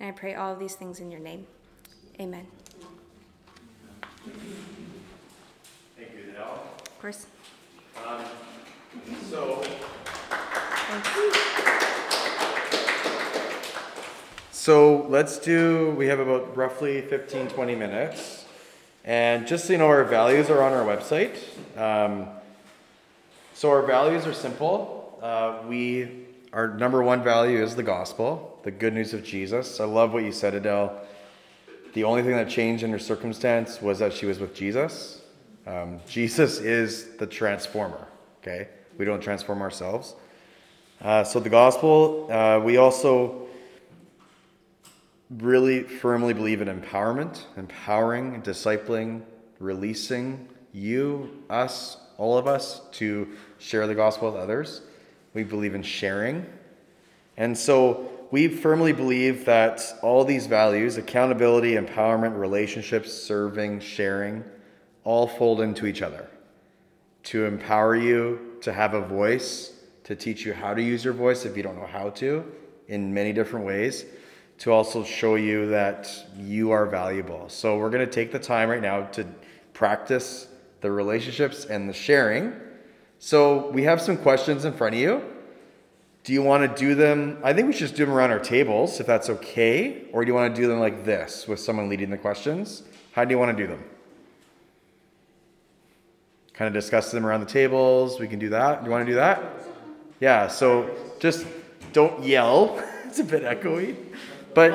And 0.00 0.08
I 0.08 0.12
pray 0.12 0.34
all 0.34 0.52
of 0.52 0.58
these 0.58 0.74
things 0.74 1.00
in 1.00 1.10
your 1.10 1.20
name. 1.20 1.46
Amen. 2.18 2.46
Thank 5.96 6.12
you, 6.14 6.32
Adelle. 6.32 6.60
Of 6.86 6.98
course. 7.00 7.26
Um, 8.06 8.24
so, 9.30 9.62
so 14.50 15.06
let's 15.10 15.38
do, 15.38 15.90
we 15.98 16.06
have 16.06 16.18
about 16.18 16.56
roughly 16.56 17.02
15, 17.02 17.48
20 17.48 17.74
minutes. 17.74 18.46
And 19.04 19.46
just 19.46 19.66
so 19.66 19.72
you 19.74 19.78
know, 19.78 19.86
our 19.86 20.04
values 20.04 20.48
are 20.48 20.62
on 20.62 20.72
our 20.72 20.86
website. 20.86 21.36
Um, 21.76 22.28
so 23.52 23.70
our 23.70 23.82
values 23.82 24.26
are 24.26 24.32
simple. 24.32 25.18
Uh, 25.22 25.58
we, 25.66 26.24
our 26.54 26.68
number 26.68 27.02
one 27.02 27.22
value 27.22 27.62
is 27.62 27.76
the 27.76 27.82
gospel, 27.82 28.58
the 28.62 28.70
good 28.70 28.94
news 28.94 29.12
of 29.12 29.22
Jesus. 29.22 29.80
I 29.80 29.84
love 29.84 30.14
what 30.14 30.24
you 30.24 30.32
said, 30.32 30.54
Adelle. 30.54 30.98
The 31.92 32.04
only 32.04 32.22
thing 32.22 32.32
that 32.32 32.48
changed 32.48 32.82
in 32.82 32.90
her 32.92 32.98
circumstance 32.98 33.82
was 33.82 33.98
that 33.98 34.14
she 34.14 34.24
was 34.24 34.38
with 34.38 34.54
Jesus. 34.54 35.20
Um, 35.66 36.00
Jesus 36.08 36.60
is 36.60 37.16
the 37.16 37.26
transformer, 37.26 38.08
okay? 38.40 38.68
We 38.96 39.04
don't 39.04 39.20
transform 39.20 39.60
ourselves. 39.60 40.14
Uh, 41.00 41.22
so 41.22 41.38
the 41.38 41.48
gospel, 41.48 42.28
uh, 42.32 42.58
we 42.58 42.76
also 42.76 43.46
really 45.30 45.84
firmly 45.84 46.34
believe 46.34 46.60
in 46.60 46.68
empowerment, 46.68 47.44
empowering, 47.56 48.42
discipling, 48.42 49.22
releasing 49.60 50.48
you, 50.72 51.44
us, 51.48 51.98
all 52.16 52.36
of 52.36 52.48
us 52.48 52.80
to 52.90 53.28
share 53.58 53.86
the 53.86 53.94
gospel 53.94 54.32
with 54.32 54.40
others. 54.40 54.80
We 55.34 55.44
believe 55.44 55.76
in 55.76 55.84
sharing. 55.84 56.44
And 57.36 57.56
so 57.56 58.10
we 58.32 58.48
firmly 58.48 58.92
believe 58.92 59.44
that 59.44 59.80
all 60.02 60.24
these 60.24 60.46
values 60.46 60.96
accountability, 60.96 61.74
empowerment, 61.74 62.38
relationships, 62.38 63.12
serving, 63.12 63.80
sharing 63.80 64.42
all 65.04 65.28
fold 65.28 65.60
into 65.60 65.86
each 65.86 66.02
other 66.02 66.28
to 67.22 67.44
empower 67.44 67.94
you 67.94 68.56
to 68.62 68.72
have 68.72 68.94
a 68.94 69.00
voice, 69.00 69.77
to 70.08 70.16
teach 70.16 70.46
you 70.46 70.54
how 70.54 70.72
to 70.72 70.82
use 70.82 71.04
your 71.04 71.12
voice 71.12 71.44
if 71.44 71.54
you 71.54 71.62
don't 71.62 71.76
know 71.76 71.86
how 71.86 72.08
to 72.08 72.42
in 72.88 73.12
many 73.12 73.30
different 73.30 73.66
ways 73.66 74.06
to 74.56 74.72
also 74.72 75.04
show 75.04 75.34
you 75.34 75.68
that 75.68 76.10
you 76.34 76.70
are 76.70 76.86
valuable. 76.86 77.46
So 77.50 77.76
we're 77.76 77.90
going 77.90 78.06
to 78.06 78.10
take 78.10 78.32
the 78.32 78.38
time 78.38 78.70
right 78.70 78.80
now 78.80 79.02
to 79.02 79.26
practice 79.74 80.48
the 80.80 80.90
relationships 80.90 81.66
and 81.66 81.86
the 81.86 81.92
sharing. 81.92 82.54
So 83.18 83.68
we 83.68 83.82
have 83.82 84.00
some 84.00 84.16
questions 84.16 84.64
in 84.64 84.72
front 84.72 84.94
of 84.94 85.00
you. 85.02 85.22
Do 86.24 86.32
you 86.32 86.42
want 86.42 86.62
to 86.62 86.80
do 86.80 86.94
them? 86.94 87.38
I 87.44 87.52
think 87.52 87.66
we 87.66 87.74
should 87.74 87.80
just 87.80 87.96
do 87.96 88.06
them 88.06 88.14
around 88.14 88.30
our 88.30 88.40
tables 88.40 89.00
if 89.00 89.06
that's 89.06 89.28
okay. 89.28 90.04
Or 90.14 90.24
do 90.24 90.30
you 90.30 90.34
want 90.34 90.54
to 90.56 90.58
do 90.58 90.66
them 90.66 90.80
like 90.80 91.04
this 91.04 91.46
with 91.46 91.60
someone 91.60 91.90
leading 91.90 92.08
the 92.08 92.16
questions? 92.16 92.82
How 93.12 93.26
do 93.26 93.32
you 93.32 93.38
want 93.38 93.54
to 93.54 93.62
do 93.62 93.68
them? 93.68 93.84
Kind 96.54 96.66
of 96.66 96.72
discuss 96.72 97.10
them 97.10 97.26
around 97.26 97.40
the 97.40 97.46
tables. 97.46 98.18
We 98.18 98.26
can 98.26 98.38
do 98.38 98.48
that. 98.48 98.80
Do 98.80 98.86
you 98.86 98.90
want 98.90 99.04
to 99.04 99.12
do 99.12 99.16
that? 99.16 99.67
Yeah, 100.20 100.48
so 100.48 100.90
just 101.20 101.46
don't 101.92 102.22
yell. 102.24 102.82
it's 103.04 103.18
a 103.18 103.24
bit 103.24 103.42
echoey. 103.42 103.96
But 104.54 104.72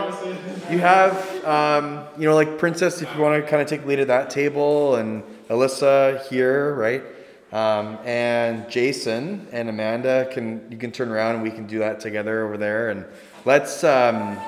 you 0.72 0.78
have, 0.78 1.44
um, 1.46 2.06
you 2.18 2.28
know, 2.28 2.36
like 2.36 2.58
Princess, 2.58 3.02
if 3.02 3.14
you 3.16 3.22
want 3.22 3.44
to 3.44 3.50
kind 3.50 3.62
of 3.62 3.68
take 3.68 3.86
lead 3.86 4.00
at 4.00 4.08
that 4.08 4.30
table, 4.30 4.96
and 4.96 5.24
Alyssa 5.50 6.26
here, 6.28 6.74
right? 6.74 7.04
Um, 7.52 8.00
and 8.04 8.70
Jason 8.70 9.48
and 9.52 9.70
Amanda 9.70 10.28
can 10.32 10.66
you 10.72 10.78
can 10.78 10.92
turn 10.92 11.10
around 11.10 11.36
and 11.36 11.44
we 11.44 11.52
can 11.52 11.68
do 11.68 11.80
that 11.80 12.00
together 12.00 12.46
over 12.46 12.58
there. 12.58 12.90
And 12.90 13.06
let's 13.46 13.84
um, 13.84 14.40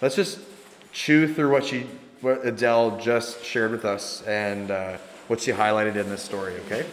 let's 0.00 0.16
just 0.16 0.40
chew 0.92 1.32
through 1.32 1.52
what 1.52 1.64
she 1.64 1.86
what 2.22 2.44
Adelle 2.44 2.98
just 3.00 3.44
shared 3.44 3.70
with 3.70 3.84
us 3.84 4.22
and 4.22 4.70
uh, 4.70 4.96
what 5.28 5.42
she 5.42 5.52
highlighted 5.52 5.96
in 5.96 6.08
this 6.08 6.22
story. 6.22 6.54
Okay. 6.66 6.86